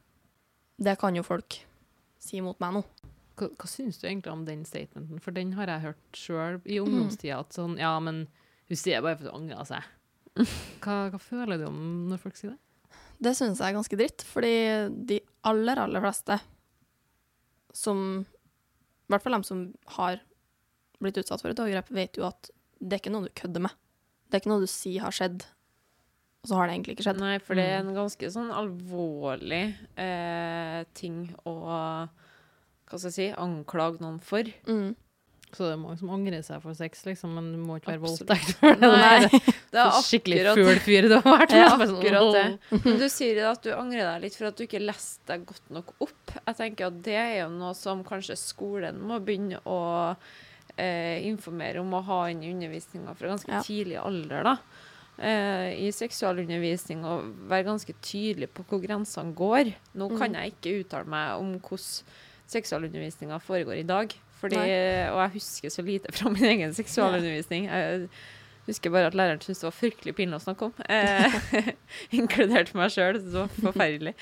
Det 0.82 0.96
kan 0.98 1.17
jo 1.17 1.22
folk 1.26 1.60
si 2.22 2.39
mot 2.41 2.58
meg 2.63 2.74
nå. 2.74 2.82
Hva, 3.38 3.50
hva 3.54 3.67
syns 3.69 4.00
du 4.02 4.08
egentlig 4.08 4.32
om 4.34 4.46
den 4.48 4.63
statementen? 4.65 5.22
For 5.22 5.36
den 5.36 5.54
har 5.58 5.69
jeg 5.69 5.84
hørt 5.86 6.17
sjøl 6.17 6.58
i 6.65 6.80
ungdomstida. 6.82 7.38
At 7.43 7.54
sånn, 7.54 7.76
ja, 7.78 7.93
men 8.02 8.24
hun 8.65 8.80
sier 8.80 9.04
bare 9.06 9.19
for 9.19 9.30
at 9.30 9.36
hun 9.36 9.43
angrer 9.43 9.69
seg. 9.69 9.91
Hva, 10.82 10.98
hva 11.12 11.19
føler 11.22 11.60
du 11.60 11.67
om 11.67 11.80
når 12.10 12.22
folk 12.24 12.39
sier 12.39 12.56
det? 12.56 12.98
Det 13.22 13.36
syns 13.38 13.60
jeg 13.62 13.67
er 13.69 13.78
ganske 13.78 13.98
dritt, 14.00 14.24
fordi 14.26 14.54
de 15.12 15.19
aller, 15.46 15.78
aller 15.78 16.02
fleste 16.02 16.39
som 17.76 18.00
I 18.24 19.12
hvert 19.13 19.24
fall 19.26 19.36
de 19.38 19.48
som 19.48 19.62
har 19.98 20.22
blitt 21.02 21.19
utsatt 21.22 21.43
for 21.43 21.52
et 21.52 21.62
overgrep, 21.62 21.91
vet 21.93 22.17
jo 22.17 22.26
at 22.28 22.50
det 22.80 22.96
er 22.96 23.02
ikke 23.04 23.13
noe 23.13 23.28
du 23.28 23.36
kødder 23.38 23.65
med. 23.67 23.76
Det 24.32 24.38
er 24.38 24.44
ikke 24.46 24.54
noe 24.54 24.63
du 24.63 24.72
sier 24.72 25.04
har 25.04 25.15
skjedd, 25.15 25.44
og 26.41 26.50
så 26.50 26.58
har 26.58 26.67
det 26.67 26.78
egentlig 26.78 26.96
ikke 26.96 27.06
skjedd. 27.06 27.22
Nei, 27.22 27.36
for 27.44 27.60
det 27.60 27.67
er 27.67 27.82
en 27.84 27.94
ganske 27.94 28.30
sånn 28.34 28.50
alvorlig 28.56 29.63
eh, 30.00 30.82
ting 30.98 31.26
å 31.46 31.56
hva 32.91 33.00
skal 33.00 33.08
jeg 33.08 33.15
si, 33.15 33.28
anklage 33.39 34.02
noen 34.04 34.17
for. 34.24 34.48
Mm. 34.67 34.96
Så 35.52 35.65
det 35.65 35.74
er 35.74 35.80
mange 35.82 36.00
som 36.00 36.12
angrer 36.15 36.44
seg 36.48 36.62
for 36.63 36.76
sex, 36.76 37.02
liksom, 37.04 37.34
men 37.36 37.50
du 37.52 37.60
må 37.60 37.78
ikke 37.80 37.91
være 37.91 38.04
voldtekt. 38.06 38.54
For 38.60 38.78
det 38.80 38.89
Nei, 38.91 39.41
det 39.74 39.82
er 39.84 39.98
skikkelig 40.08 40.54
ful 40.56 40.80
fyr 40.84 41.08
du 41.12 41.17
har 41.17 41.28
vært 41.28 41.56
Ja, 41.56 41.72
sånn, 41.74 41.98
akkurat 41.98 42.38
det. 42.38 42.46
Men 42.86 43.02
du 43.02 43.08
sier 43.12 43.41
at 43.50 43.65
du 43.65 43.74
angrer 43.76 44.06
deg 44.13 44.26
litt 44.26 44.38
for 44.39 44.48
at 44.48 44.60
du 44.60 44.63
ikke 44.63 44.84
leste 44.84 45.28
deg 45.34 45.44
godt 45.50 45.74
nok 45.76 45.91
opp. 46.08 46.38
Jeg 46.38 46.58
tenker 46.62 46.88
at 46.88 47.02
det 47.04 47.17
er 47.20 47.34
jo 47.41 47.50
noe 47.58 47.74
som 47.78 48.06
kanskje 48.08 48.39
skolen 48.39 49.04
må 49.04 49.20
begynne 49.24 49.60
å 49.67 49.82
eh, 50.82 51.22
informere 51.30 51.82
om 51.84 51.94
å 51.94 52.02
ha 52.08 52.20
inn 52.32 52.41
undervisninga 52.48 53.13
fra 53.20 53.30
ganske 53.36 53.52
Ja. 53.54 53.62
tidlig 53.62 54.00
alder. 54.02 54.44
da. 54.50 54.56
Eh, 55.22 55.76
I 55.86 55.91
seksualundervisning 55.94 57.04
og 57.06 57.28
være 57.52 57.67
ganske 57.67 57.94
tydelig 58.02 58.48
på 58.56 58.63
hvor 58.65 58.82
grensene 58.82 59.36
går. 59.38 59.74
Nå 59.96 60.10
kan 60.17 60.32
Mm. 60.34 60.38
jeg 60.41 60.54
ikke 60.56 60.80
uttale 60.84 61.06
meg 61.08 61.39
om 61.39 61.54
hvordan 61.60 62.04
seksualundervisninga 62.52 63.39
foregår 63.41 63.80
i 63.80 63.88
dag. 63.88 64.13
Fordi, 64.41 64.58
og 64.58 65.20
jeg 65.22 65.32
husker 65.36 65.70
så 65.70 65.84
lite 65.86 66.12
fra 66.12 66.30
min 66.34 66.44
egen 66.50 66.72
seksualundervisning. 66.74 67.67
Jeg 67.70 68.08
husker 68.65 68.89
bare 68.94 69.06
at 69.12 69.13
læreren 69.13 69.39
syntes 69.44 69.62
det 69.62 69.67
var 69.70 69.78
fryktelig 69.78 70.15
pinlig 70.17 70.39
å 70.39 70.46
snakke 70.48 70.65
om. 70.65 70.74
Eh, 70.89 71.74
inkludert 72.17 72.74
meg 72.74 72.89
sjøl. 72.94 73.20
Det 73.22 73.34
var 73.36 73.52
forferdelig. 73.62 74.15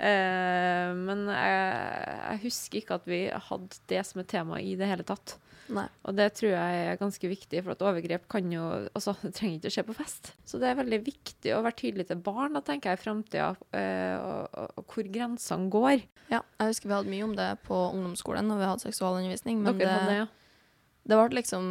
Eh, 0.00 0.94
men 0.96 1.26
jeg, 1.28 2.16
jeg 2.30 2.40
husker 2.46 2.80
ikke 2.80 2.94
at 3.02 3.06
vi 3.10 3.20
hadde 3.50 3.78
det 3.92 4.02
som 4.08 4.20
et 4.24 4.28
tema 4.32 4.60
i 4.62 4.74
det 4.80 4.88
hele 4.88 5.04
tatt. 5.04 5.36
Nei. 5.74 5.86
Og 6.06 6.14
det 6.16 6.28
tror 6.38 6.52
jeg 6.52 6.82
er 6.86 7.00
ganske 7.00 7.30
viktig, 7.30 7.62
for 7.64 7.74
at 7.74 7.84
overgrep 7.88 8.26
kan 8.30 8.52
jo 8.52 8.64
også, 8.96 9.16
det 9.22 9.32
trenger 9.38 9.58
ikke 9.58 9.72
å 9.72 9.74
skje 9.76 9.86
på 9.88 9.96
fest. 9.98 10.30
Så 10.46 10.60
det 10.62 10.70
er 10.70 10.78
veldig 10.78 11.00
viktig 11.06 11.54
å 11.56 11.62
være 11.64 11.78
tydelig 11.80 12.08
til 12.10 12.20
barn, 12.28 12.56
da, 12.58 12.62
tenker 12.66 12.92
jeg, 12.92 13.00
i 13.00 13.02
framtida, 13.02 13.48
eh, 13.76 14.14
og, 14.20 14.46
og, 14.52 14.78
og 14.82 14.94
hvor 14.94 15.10
grensene 15.16 15.70
går. 15.72 16.06
Ja, 16.30 16.42
jeg 16.60 16.72
husker 16.72 16.90
vi 16.90 16.96
hadde 16.98 17.12
mye 17.12 17.26
om 17.26 17.34
det 17.38 17.50
på 17.66 17.82
ungdomsskolen 17.90 18.48
når 18.50 18.62
vi 18.62 18.70
hadde 18.70 18.86
seksualundervisning, 18.88 19.60
men 19.62 19.72
hadde 19.72 19.90
det, 19.90 19.98
det, 20.10 20.16
ja. 20.24 21.02
det 21.06 21.20
ble 21.20 21.40
liksom 21.40 21.68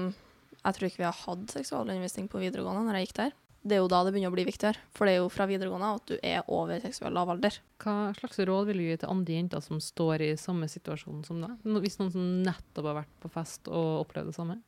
Jeg 0.66 0.76
tror 0.76 0.88
ikke 0.88 1.02
vi 1.04 1.10
har 1.10 1.24
hatt 1.26 1.52
seksualundervisning 1.54 2.30
på 2.32 2.42
videregående 2.42 2.88
når 2.88 3.00
jeg 3.00 3.10
gikk 3.10 3.18
der. 3.20 3.36
Det 3.66 3.74
er 3.74 3.82
jo 3.82 3.90
da 3.90 4.04
det 4.06 4.12
begynner 4.14 4.30
å 4.30 4.36
bli 4.36 4.46
viktigere, 4.46 4.78
for 4.94 5.10
det 5.10 5.16
er 5.16 5.24
jo 5.24 5.30
fra 5.34 5.48
videregående 5.50 5.88
at 5.98 6.12
du 6.12 6.16
er 6.20 6.46
over 6.54 6.78
seksuell 6.84 7.16
lavalder. 7.18 7.56
Hva 7.82 8.12
slags 8.14 8.38
råd 8.46 8.70
vil 8.70 8.78
du 8.78 8.86
gi 8.86 8.98
til 9.02 9.10
andre 9.10 9.40
jenter 9.40 9.64
som 9.66 9.80
står 9.82 10.22
i 10.22 10.30
samme 10.38 10.70
situasjon 10.70 11.24
som 11.26 11.42
deg? 11.42 11.56
Hvis 11.82 11.98
noen 11.98 12.14
som 12.14 12.28
nettopp 12.46 12.92
har 12.92 13.00
vært 13.00 13.16
på 13.24 13.32
fest 13.34 13.72
og 13.72 14.04
opplevd 14.04 14.30
det 14.30 14.38
samme? 14.38 14.60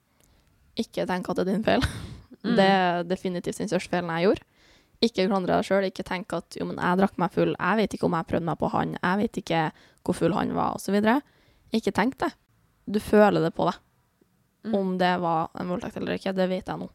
Ikke 0.81 1.05
tenk 1.09 1.29
at 1.29 1.37
det 1.39 1.45
er 1.45 1.53
din 1.55 1.67
feil. 1.67 1.85
Mm. 2.45 2.51
Det 2.53 2.65
er 2.69 2.99
definitivt 3.09 3.57
den 3.57 3.69
største 3.71 3.89
feilen 3.89 4.11
jeg 4.13 4.27
gjorde. 4.27 4.43
Ikke 5.03 5.23
klandre 5.25 5.55
deg 5.57 5.65
sjøl. 5.65 5.87
Ikke 5.87 6.03
tenk 6.05 6.33
at 6.37 6.57
jo, 6.59 6.67
men 6.69 6.77
jeg 6.77 6.99
drakk 6.99 7.15
meg 7.21 7.33
full. 7.33 7.55
Jeg 7.55 7.79
vet 7.79 7.95
ikke 7.97 8.05
om 8.05 8.15
jeg 8.17 8.27
prøvde 8.29 8.47
meg 8.49 8.59
på 8.61 8.69
han. 8.73 8.93
Jeg 8.97 9.19
vet 9.23 9.39
ikke 9.41 9.61
hvor 10.05 10.17
full 10.19 10.35
han 10.37 10.53
var, 10.53 10.77
osv. 10.77 10.99
Ikke 11.75 11.93
tenk 11.97 12.19
det. 12.21 12.29
Du 12.85 13.01
føler 13.03 13.43
det 13.43 13.51
på 13.57 13.65
deg. 13.67 13.81
Mm. 14.67 14.77
Om 14.79 14.93
det 15.01 15.11
var 15.23 15.49
en 15.57 15.73
voldtekt 15.73 15.97
eller 15.97 16.19
ikke, 16.19 16.35
det 16.37 16.49
vet 16.51 16.69
jeg 16.69 16.81
nå. 16.83 16.89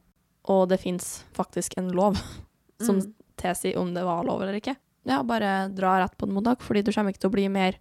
Og 0.50 0.68
det 0.68 0.81
fins 0.83 1.24
faktisk 1.37 1.76
en 1.78 1.88
lov 1.94 2.16
som 2.83 2.98
Mm. 2.98 3.12
tilsier 3.37 3.76
om 3.78 3.92
det 3.94 4.02
var 4.05 4.24
lov 4.24 4.42
eller 4.42 4.59
ikke. 4.61 4.76
Ja, 5.05 5.22
bare 5.22 5.68
dra 5.74 5.96
rett 6.00 6.16
på 6.18 6.26
et 6.28 6.33
mottak, 6.35 6.61
fordi 6.62 6.83
du 6.85 6.92
kommer 6.92 7.11
ikke 7.12 7.20
til 7.24 7.31
å 7.31 7.35
bli 7.37 7.48
mer 7.48 7.78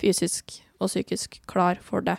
fysisk 0.00 0.58
og 0.80 0.88
psykisk 0.88 1.40
klar 1.46 1.76
for 1.80 2.00
det 2.00 2.18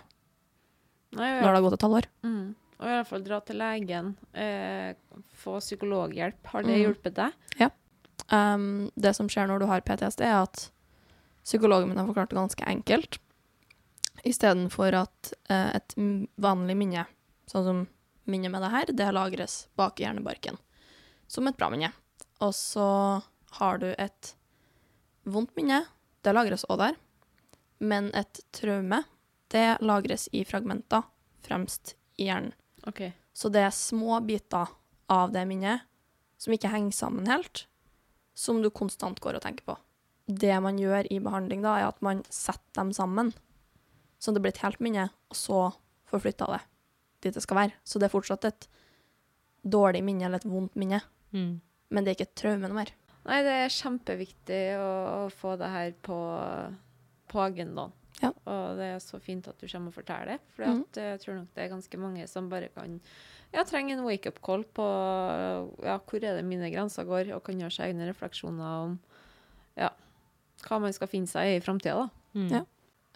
Nei, 1.14 1.42
når 1.42 1.42
det 1.42 1.56
har 1.58 1.62
gått 1.66 1.74
et 1.74 1.86
halvår. 1.86 2.06
Mm. 2.24 2.56
Og 2.80 2.86
i 2.88 2.94
hvert 2.96 3.08
fall 3.10 3.24
dra 3.26 3.40
til 3.46 3.58
legen. 3.60 4.16
Eh, 4.34 4.94
få 5.38 5.58
psykologhjelp. 5.60 6.46
Har 6.48 6.64
det 6.64 6.72
Mm. 6.78 6.82
hjulpet 6.86 7.14
deg? 7.14 7.34
Um, 8.32 8.90
det 8.96 9.14
som 9.16 9.28
skjer 9.28 9.48
når 9.50 9.60
du 9.60 9.66
har 9.68 9.82
PTSD, 9.82 10.22
er 10.24 10.44
at 10.44 10.70
psykologen 11.44 11.90
min 11.90 11.98
har 11.98 12.06
forklart 12.08 12.30
det 12.30 12.38
ganske 12.38 12.64
enkelt. 12.66 13.18
Istedenfor 14.24 14.94
at 14.94 15.34
eh, 15.50 15.76
et 15.76 15.96
vanlig 16.40 16.78
minne, 16.78 17.06
sånn 17.50 17.66
som 17.66 17.88
minnet 18.30 18.52
med 18.52 18.62
det 18.62 18.72
her, 18.74 18.92
det 18.92 19.10
lagres 19.16 19.68
bak 19.80 20.00
i 20.00 20.06
hjernebarken. 20.06 20.60
Som 21.28 21.48
et 21.48 21.58
bra 21.58 21.70
minne. 21.72 21.92
Og 22.42 22.54
så 22.56 23.22
har 23.58 23.82
du 23.82 23.90
et 23.92 24.34
vondt 25.24 25.56
minne. 25.58 25.84
Det 26.22 26.34
lagres 26.36 26.66
òg 26.70 26.82
der. 26.82 27.00
Men 27.82 28.12
et 28.18 28.44
traume, 28.54 29.04
det 29.52 29.82
lagres 29.82 30.28
i 30.32 30.44
fragmenter 30.46 31.06
fremst 31.46 31.96
i 32.18 32.30
hjernen. 32.30 32.54
Okay. 32.88 33.14
Så 33.34 33.50
det 33.50 33.64
er 33.66 33.74
små 33.76 34.20
biter 34.26 34.70
av 35.12 35.34
det 35.34 35.46
minnet 35.50 35.88
som 36.42 36.54
ikke 36.56 36.72
henger 36.72 36.96
sammen 36.96 37.30
helt, 37.30 37.66
som 38.34 38.62
du 38.62 38.70
konstant 38.74 39.20
går 39.22 39.38
og 39.38 39.46
tenker 39.46 39.68
på. 39.68 39.78
Det 40.26 40.54
man 40.64 40.80
gjør 40.80 41.10
i 41.14 41.20
behandling 41.22 41.62
da, 41.66 41.76
er 41.78 41.90
at 41.90 42.02
man 42.06 42.24
setter 42.30 42.80
dem 42.80 42.94
sammen, 42.96 43.34
så 44.22 44.34
det 44.34 44.42
blir 44.42 44.54
et 44.54 44.64
helt 44.64 44.82
minne, 44.82 45.10
og 45.30 45.38
så 45.38 45.62
forflytter 46.10 46.56
det 46.56 46.62
dit 47.22 47.36
det 47.36 47.44
skal 47.44 47.60
være. 47.64 47.78
Så 47.84 48.00
det 48.00 48.08
er 48.08 48.16
fortsatt 48.16 48.48
et 48.50 48.68
dårlig 49.62 50.02
minne 50.06 50.26
eller 50.28 50.42
et 50.42 50.50
vondt 50.50 50.76
minne, 50.80 51.02
Mm. 51.32 51.62
men 51.90 52.04
det 52.04 52.12
er 52.12 52.16
ikke 52.18 52.30
et 52.30 52.40
traume 52.42 52.68
noe 52.68 52.76
mer. 52.76 52.90
Nei, 53.24 53.42
det 53.46 53.52
er 53.54 53.70
kjempeviktig 53.72 54.62
å, 54.82 54.92
å 55.22 55.30
få 55.30 55.54
det 55.62 55.70
her 55.70 55.92
på, 56.04 56.18
på 57.30 57.44
agendaen. 57.44 57.94
Ja. 58.22 58.32
Og 58.50 58.78
det 58.78 58.88
er 58.96 59.00
så 59.02 59.18
fint 59.22 59.48
at 59.50 59.58
du 59.62 59.66
kommer 59.70 59.90
og 59.90 59.98
forteller 59.98 60.34
det. 60.34 60.40
For 60.56 60.66
mm. 60.66 60.82
jeg 60.98 61.22
tror 61.24 61.38
nok 61.40 61.54
det 61.56 61.64
er 61.64 61.72
ganske 61.72 62.02
mange 62.02 62.28
som 62.30 62.50
bare 62.52 62.70
kan 62.74 63.00
ja, 63.52 63.64
trenger 63.68 63.98
en 63.98 64.06
wake-up 64.06 64.42
call 64.46 64.64
på 64.78 64.86
ja, 65.84 65.98
hvor 65.98 66.22
er 66.22 66.38
det 66.38 66.46
mine 66.48 66.70
grenser 66.74 67.08
går, 67.08 67.34
og 67.36 67.44
kan 67.48 67.60
gjøre 67.60 67.74
seg 67.76 67.92
egne 67.92 68.10
refleksjoner 68.10 68.86
om 68.86 69.00
ja, 69.80 69.90
hva 70.68 70.80
man 70.84 70.94
skal 70.96 71.10
finne 71.12 71.30
seg 71.32 71.50
i 71.50 71.58
i 71.58 71.64
framtida. 71.64 72.08
Mm. 72.38 72.52
Ja. 72.54 72.64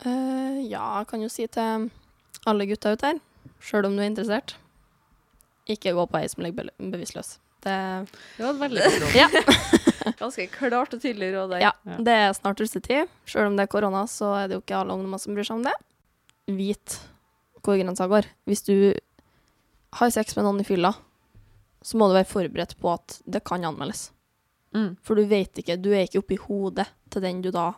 Uh, 0.03 0.59
ja, 0.65 0.83
jeg 0.99 1.07
kan 1.11 1.23
jo 1.23 1.31
si 1.31 1.45
til 1.47 1.89
alle 2.45 2.67
gutta 2.67 2.91
ute 2.95 3.13
her, 3.13 3.21
sjøl 3.65 3.87
om 3.89 3.95
du 3.97 4.03
er 4.03 4.09
interessert, 4.11 4.55
ikke 5.69 5.95
gå 5.97 6.03
på 6.11 6.19
ei 6.21 6.27
som 6.29 6.43
ligger 6.45 6.67
be 6.69 6.91
bevisstløs. 6.93 7.39
Det, 7.65 7.75
Det 8.37 8.43
var 8.45 8.51
et 8.53 8.59
veldig 8.61 8.83
godt 8.85 8.99
råd. 9.01 9.15
ja, 9.21 9.27
Ganske 10.21 10.45
klart 10.53 10.93
og 10.93 11.01
tydelig 11.01 11.31
råd 11.33 11.55
der. 11.55 11.63
ja, 11.65 11.71
Ja. 11.89 11.95
det 12.05 12.13
er 12.13 12.33
snart 12.37 12.61
russetid. 12.61 13.09
Sjøl 13.25 13.47
om 13.49 13.55
det 13.57 13.65
er 13.65 13.71
korona, 13.73 14.03
så 14.11 14.35
er 14.37 14.47
det 14.51 14.59
jo 14.59 14.61
ikke 14.61 14.77
alle 14.83 14.93
ungdommer 14.93 15.21
som 15.23 15.33
bryr 15.33 15.47
seg 15.47 15.57
om 15.57 15.65
det. 15.65 15.73
Vit 16.53 16.99
hvor 17.65 17.79
grensa 17.81 18.05
går. 18.11 18.27
Hvis 18.45 18.61
du 18.67 18.75
har 19.97 20.11
sex 20.13 20.35
med 20.37 20.45
noen 20.45 20.61
i 20.61 20.67
fylla, 20.67 20.91
så 21.81 21.97
må 21.97 22.05
du 22.11 22.13
være 22.19 22.29
forberedt 22.29 22.75
på 22.81 22.91
at 22.93 23.17
det 23.25 23.41
kan 23.47 23.65
anmeldes. 23.65 24.11
Mm. 24.75 24.91
For 25.01 25.17
du 25.17 25.25
vet 25.25 25.57
ikke, 25.63 25.79
du 25.81 25.89
er 25.95 26.05
ikke 26.05 26.21
oppi 26.21 26.37
hodet 26.37 26.85
til 27.09 27.23
den 27.25 27.41
du 27.41 27.49
da 27.55 27.71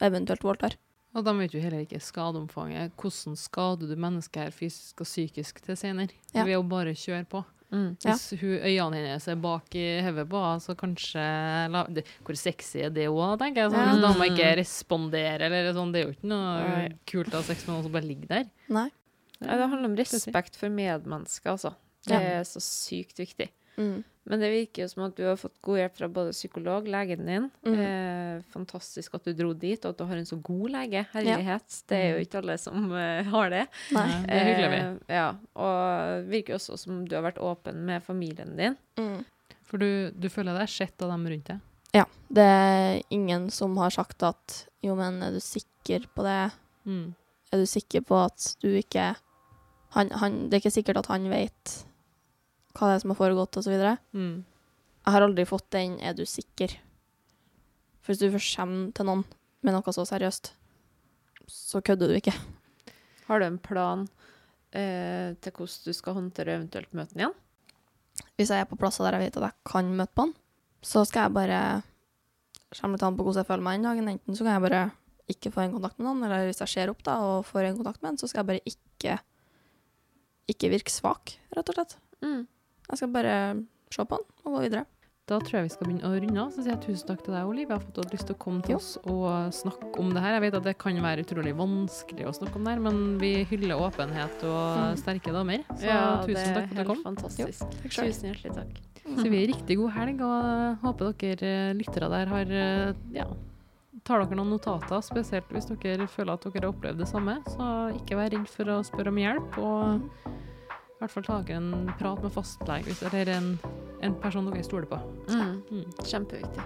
eventuelt 0.00 0.44
voldtar. 0.46 0.78
Og 1.16 1.24
de 1.24 1.32
vet 1.38 1.54
jo 1.56 1.60
heller 1.60 1.80
ikke 1.86 2.00
skadeomfanget. 2.04 2.92
Hvordan 3.00 3.36
skader 3.40 3.88
du 3.88 3.94
mennesket 3.96 4.42
her 4.44 4.50
fysisk 4.54 5.00
og 5.00 5.08
psykisk 5.08 5.62
til 5.64 5.76
senere? 5.80 6.12
Ja. 6.34 6.44
Ved 6.44 6.58
å 6.58 6.66
bare 6.68 6.92
kjøre 6.94 7.24
på. 7.30 7.44
Mm. 7.72 7.96
Ja. 8.00 8.14
Hvis 8.14 8.30
hun, 8.40 8.54
øynene 8.64 8.96
hennes 8.96 9.26
er 9.28 9.36
bak 9.36 9.74
i 9.76 10.00
hodet 10.04 10.24
på 10.30 10.40
henne, 10.40 10.62
så 10.64 10.76
kanskje 10.78 11.24
la, 11.72 11.82
det, 11.92 12.04
Hvor 12.24 12.36
sexy 12.40 12.80
er 12.86 12.90
det 12.94 13.08
òg, 13.12 13.34
tenker 13.40 13.66
jeg. 13.66 13.72
Sånn, 13.72 13.80
Ja. 13.82 13.90
Hvis 13.92 14.04
dama 14.06 14.28
ikke 14.30 14.52
respondere, 14.56 15.40
eller 15.50 15.72
sånn. 15.76 15.92
Det 15.92 16.00
er 16.00 16.06
jo 16.06 16.14
ikke 16.16 16.30
noe 16.32 16.54
Nei. 16.68 16.88
kult 17.06 17.28
å 17.34 17.40
ha 17.40 17.42
sex 17.42 17.66
med 17.66 17.74
noen 17.76 17.82
som 17.88 17.92
bare 17.92 18.08
ligger 18.08 18.28
der. 18.28 18.44
Nei. 18.68 18.88
Ja, 19.40 19.56
det 19.56 19.68
handler 19.70 19.84
om 19.90 19.96
respekt 19.96 20.56
for 20.56 20.68
medmennesker, 20.68 21.50
altså. 21.52 21.74
Det 22.06 22.14
Ja. 22.14 22.40
er 22.40 22.44
så 22.44 22.60
sykt 22.60 23.16
viktig. 23.20 23.48
Mm. 23.78 24.02
Men 24.28 24.42
det 24.42 24.50
virker 24.52 24.84
jo 24.84 24.88
som 24.90 25.06
at 25.06 25.14
du 25.16 25.22
har 25.24 25.38
fått 25.40 25.54
god 25.64 25.78
hjelp 25.80 25.94
fra 25.96 26.08
både 26.12 26.32
psykolog, 26.36 26.88
legen 26.92 27.22
din. 27.24 27.46
Mm. 27.64 27.76
Eh, 27.80 28.42
fantastisk 28.52 29.14
at 29.16 29.24
du 29.24 29.32
dro 29.32 29.54
dit, 29.56 29.80
og 29.80 29.94
at 29.94 30.02
du 30.02 30.04
har 30.10 30.20
en 30.20 30.28
så 30.28 30.36
god 30.44 30.74
lege. 30.74 31.04
Herlighet. 31.14 31.78
Det 31.88 31.96
er 31.96 32.10
jo 32.10 32.26
ikke 32.26 32.42
alle 32.42 32.58
som 32.60 32.90
uh, 32.92 33.30
har 33.32 33.54
det. 33.54 33.62
Nei. 33.96 34.04
Det 34.26 34.36
er 34.36 34.44
hyggelig. 34.50 34.68
vi. 34.74 34.82
Eh, 34.82 35.14
ja, 35.16 35.30
og 35.56 35.78
det 36.26 36.34
virker 36.34 36.58
også 36.58 36.76
som 36.82 37.00
du 37.08 37.16
har 37.16 37.24
vært 37.24 37.40
åpen 37.40 37.80
med 37.88 38.04
familien 38.04 38.52
din. 38.58 38.76
Mm. 39.00 39.22
For 39.68 39.80
du, 39.80 40.12
du 40.12 40.28
føler 40.32 40.60
deg 40.60 40.76
sett 40.76 41.06
av 41.06 41.14
dem 41.14 41.24
rundt 41.32 41.48
deg. 41.48 41.64
Ja. 41.96 42.04
Det 42.28 42.44
er 42.44 43.00
ingen 43.14 43.48
som 43.54 43.80
har 43.80 43.96
sagt 43.96 44.22
at 44.28 44.62
jo, 44.84 44.92
men 44.98 45.22
er 45.24 45.32
du 45.32 45.40
sikker 45.40 46.04
på 46.12 46.28
det? 46.28 46.50
Mm. 46.84 47.14
Er 47.48 47.64
du 47.64 47.68
sikker 47.68 48.04
på 48.04 48.20
at 48.26 48.52
du 48.60 48.68
ikke 48.76 49.14
han, 49.96 50.10
han, 50.20 50.34
Det 50.48 50.58
er 50.58 50.60
ikke 50.60 50.74
sikkert 50.74 51.00
at 51.00 51.08
han 51.08 51.30
vet 51.32 51.78
hva 52.78 52.88
det 52.90 52.96
er 52.98 53.02
som 53.04 53.10
har 53.14 53.18
foregått, 53.20 53.58
osv. 53.60 53.72
Jeg 53.74 53.98
Mm. 54.14 54.44
har 55.06 55.22
aldri 55.22 55.44
fått 55.46 55.70
den 55.70 55.98
'er 55.98 56.14
du 56.16 56.22
sikker'? 56.24 56.76
For 58.00 58.12
hvis 58.12 58.18
du 58.20 58.30
først 58.30 58.56
kommer 58.56 58.92
til 58.94 59.04
noen 59.06 59.24
med 59.62 59.72
noe 59.74 59.82
så 59.92 60.04
seriøst, 60.06 60.52
så 61.48 61.82
kødder 61.82 62.08
du 62.08 62.14
ikke. 62.20 62.34
Har 63.26 63.38
du 63.40 63.44
en 63.46 63.58
plan 63.58 64.08
eh, 64.72 65.34
til 65.40 65.52
hvordan 65.52 65.84
du 65.84 65.92
skal 65.92 66.14
håndtere 66.14 66.56
eventuelt 66.58 66.92
møte 66.92 67.14
den 67.14 67.20
igjen? 67.20 67.34
Hvis 68.38 68.48
jeg 68.50 68.60
er 68.60 68.64
på 68.66 68.78
plasser 68.78 69.04
der 69.04 69.18
jeg 69.18 69.32
vet 69.32 69.36
at 69.42 69.42
jeg 69.50 69.52
kan 69.64 69.96
møte 69.96 70.14
på 70.14 70.22
han, 70.26 70.34
så 70.82 71.06
skal 71.06 71.22
jeg 71.24 71.34
bare 71.34 71.82
Kommer 72.78 72.92
litt 72.98 73.02
an 73.02 73.16
på 73.16 73.24
hvordan 73.24 73.40
jeg 73.40 73.46
føler 73.46 73.62
meg 73.62 73.80
den 73.80 73.82
dagen. 73.82 74.08
Enten 74.08 74.36
så 74.36 74.44
kan 74.44 74.60
jeg 74.60 74.70
bare 74.70 74.92
ikke 75.26 75.50
få 75.50 75.60
en 75.64 75.72
kontakt 75.72 75.98
med 75.98 76.04
noen, 76.06 76.22
eller 76.24 76.44
hvis 76.46 76.58
jeg 76.60 76.68
ser 76.68 76.90
opp 76.90 77.02
da 77.02 77.14
og 77.18 77.46
får 77.46 77.64
en 77.64 77.76
kontakt 77.78 78.02
med 78.02 78.10
en, 78.10 78.18
så 78.18 78.28
skal 78.28 78.44
jeg 78.44 78.46
bare 78.46 78.60
ikke 78.66 79.18
ikke 80.48 80.70
virke 80.70 80.90
svak, 80.92 81.38
rett 81.56 81.68
og 81.68 81.74
slett. 81.74 81.96
Mm. 82.22 82.46
Jeg 82.90 82.98
skal 83.02 83.10
bare 83.12 83.34
se 83.92 84.04
på 84.04 84.16
den 84.16 84.30
og 84.44 84.54
gå 84.56 84.62
videre. 84.68 84.84
Da 85.28 85.36
tror 85.44 85.58
jeg 85.58 85.64
vi 85.66 85.72
skal 85.74 85.86
begynne 85.90 86.08
å 86.08 86.16
runde 86.22 86.40
av. 86.40 86.52
Så 86.54 86.62
sier 86.64 86.72
jeg 86.72 86.80
tusen 86.86 87.08
takk 87.10 87.22
til 87.26 87.34
deg, 87.34 87.44
Olivia, 87.44 87.74
Jeg 87.76 87.82
har 87.82 87.82
fått 87.84 88.12
lyst 88.14 88.26
til 88.30 88.34
å 88.34 88.38
komme 88.40 88.62
til 88.64 88.72
Jo. 88.72 88.76
oss 88.78 88.96
og 89.04 89.52
snakke 89.52 89.98
om 90.00 90.08
det 90.14 90.22
her. 90.24 90.32
Jeg 90.38 90.40
vet 90.46 90.54
at 90.56 90.64
det 90.64 90.78
kan 90.80 90.96
være 91.04 91.24
utrolig 91.26 91.52
vanskelig 91.58 92.24
å 92.24 92.32
snakke 92.32 92.56
om 92.56 92.64
det 92.64 92.72
her, 92.72 92.80
men 92.80 93.18
vi 93.20 93.44
hyller 93.44 93.76
åpenhet 93.76 94.42
og 94.48 94.78
Mm. 94.78 94.96
sterke 94.96 95.32
damer. 95.36 95.64
Så 95.76 95.84
Ja, 95.84 96.22
tusen 96.24 96.36
er 96.36 96.54
takk 96.54 96.54
for 96.54 96.62
at 96.62 96.70
du 96.70 96.76
helt 96.76 96.88
kom. 96.88 97.02
fantastisk. 97.04 97.60
Jo. 97.60 97.90
Tusen 98.08 98.32
hjertelig 98.32 98.54
takk. 98.54 98.80
Så 99.04 99.28
vi 99.28 99.36
har 99.46 99.54
riktig 99.54 99.76
god 99.76 99.90
helg, 99.92 100.20
og 100.22 100.78
håper 100.80 101.12
dere 101.12 101.70
eh, 101.70 101.74
lyttere 101.74 102.08
der 102.08 102.26
har 102.26 102.46
eh, 102.50 102.92
ja, 103.12 103.24
tar 104.04 104.24
dere 104.24 104.36
noen 104.36 104.50
notater, 104.56 105.00
spesielt 105.02 105.48
hvis 105.52 105.66
dere 105.68 106.06
føler 106.08 106.32
at 106.32 106.40
dere 106.40 106.64
har 106.64 106.72
opplevd 106.72 106.98
det 106.98 107.08
samme. 107.08 107.42
Så 107.44 107.92
ikke 108.00 108.16
vær 108.16 108.30
redd 108.32 108.48
for 108.48 108.64
å 108.64 108.80
spørre 108.82 109.08
om 109.08 109.16
hjelp, 109.16 109.58
og 109.58 110.00
i 110.98 111.04
hvert 111.04 111.12
fall 111.14 111.22
ta 111.28 111.36
en 111.54 111.92
prat 111.98 112.22
med 112.22 112.32
fastlege 112.34 112.88
hvis- 112.88 113.02
eller 113.06 113.28
en, 113.36 113.58
en 114.02 114.14
person 114.18 114.48
dere 114.50 114.64
stoler 114.66 114.86
på. 114.90 114.98
Mm. 115.30 115.62
Mm. 115.70 115.84
Kjempeviktig. 116.02 116.64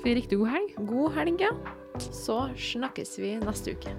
Så 0.00 0.02
vi 0.04 0.14
riktig 0.16 0.38
god 0.40 0.48
helg. 0.48 0.74
God 0.88 1.12
helg, 1.14 1.40
ja. 1.40 1.52
Så 2.00 2.50
snakkes 2.58 3.18
vi 3.18 3.36
neste 3.38 3.76
uke. 3.76 3.94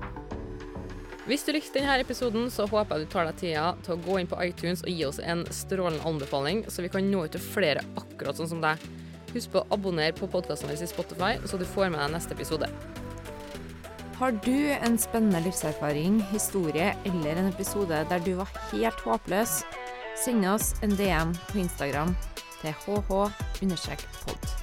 Hvis 1.27 1.45
du 1.45 1.51
likte 1.53 1.79
denne 1.79 1.99
episoden, 2.01 2.49
så 2.51 2.65
håper 2.67 2.97
jeg 2.97 3.07
du 3.07 3.11
tar 3.13 3.27
deg 3.29 3.37
tida 3.39 3.75
til 3.85 3.93
å 3.95 4.01
gå 4.03 4.19
inn 4.19 4.27
på 4.27 4.39
iTunes 4.43 4.81
og 4.83 4.89
gi 4.89 5.05
oss 5.05 5.19
en 5.23 5.45
strålende 5.53 6.03
anbefaling, 6.09 6.65
så 6.67 6.81
vi 6.81 6.89
kan 6.89 7.05
nå 7.11 7.23
ut 7.27 7.31
til 7.31 7.43
flere 7.45 7.83
akkurat 7.95 8.35
sånn 8.35 8.49
som 8.49 8.61
deg. 8.63 8.81
Husk 9.31 9.53
på 9.53 9.61
å 9.61 9.67
abonnere 9.71 10.17
på 10.17 10.27
podkasten 10.27 10.67
vår 10.67 10.81
i 10.83 10.89
Spotify, 10.89 11.37
så 11.47 11.57
du 11.61 11.63
får 11.63 11.91
med 11.93 12.01
deg 12.01 12.11
neste 12.17 12.33
episode. 12.35 12.67
Har 14.21 14.31
du 14.31 14.69
en 14.85 14.97
spennende 15.01 15.39
livserfaring, 15.41 16.19
historie 16.29 16.91
eller 17.09 17.39
en 17.41 17.47
episode 17.49 18.03
der 18.09 18.21
du 18.21 18.35
var 18.37 18.53
helt 18.69 19.01
håpløs, 19.01 19.63
send 20.25 20.45
oss 20.45 20.75
en 20.85 20.93
DM 20.93 21.33
på 21.49 21.63
Instagram 21.65 22.13
til 22.61 22.75
hh-pod. 22.85 24.60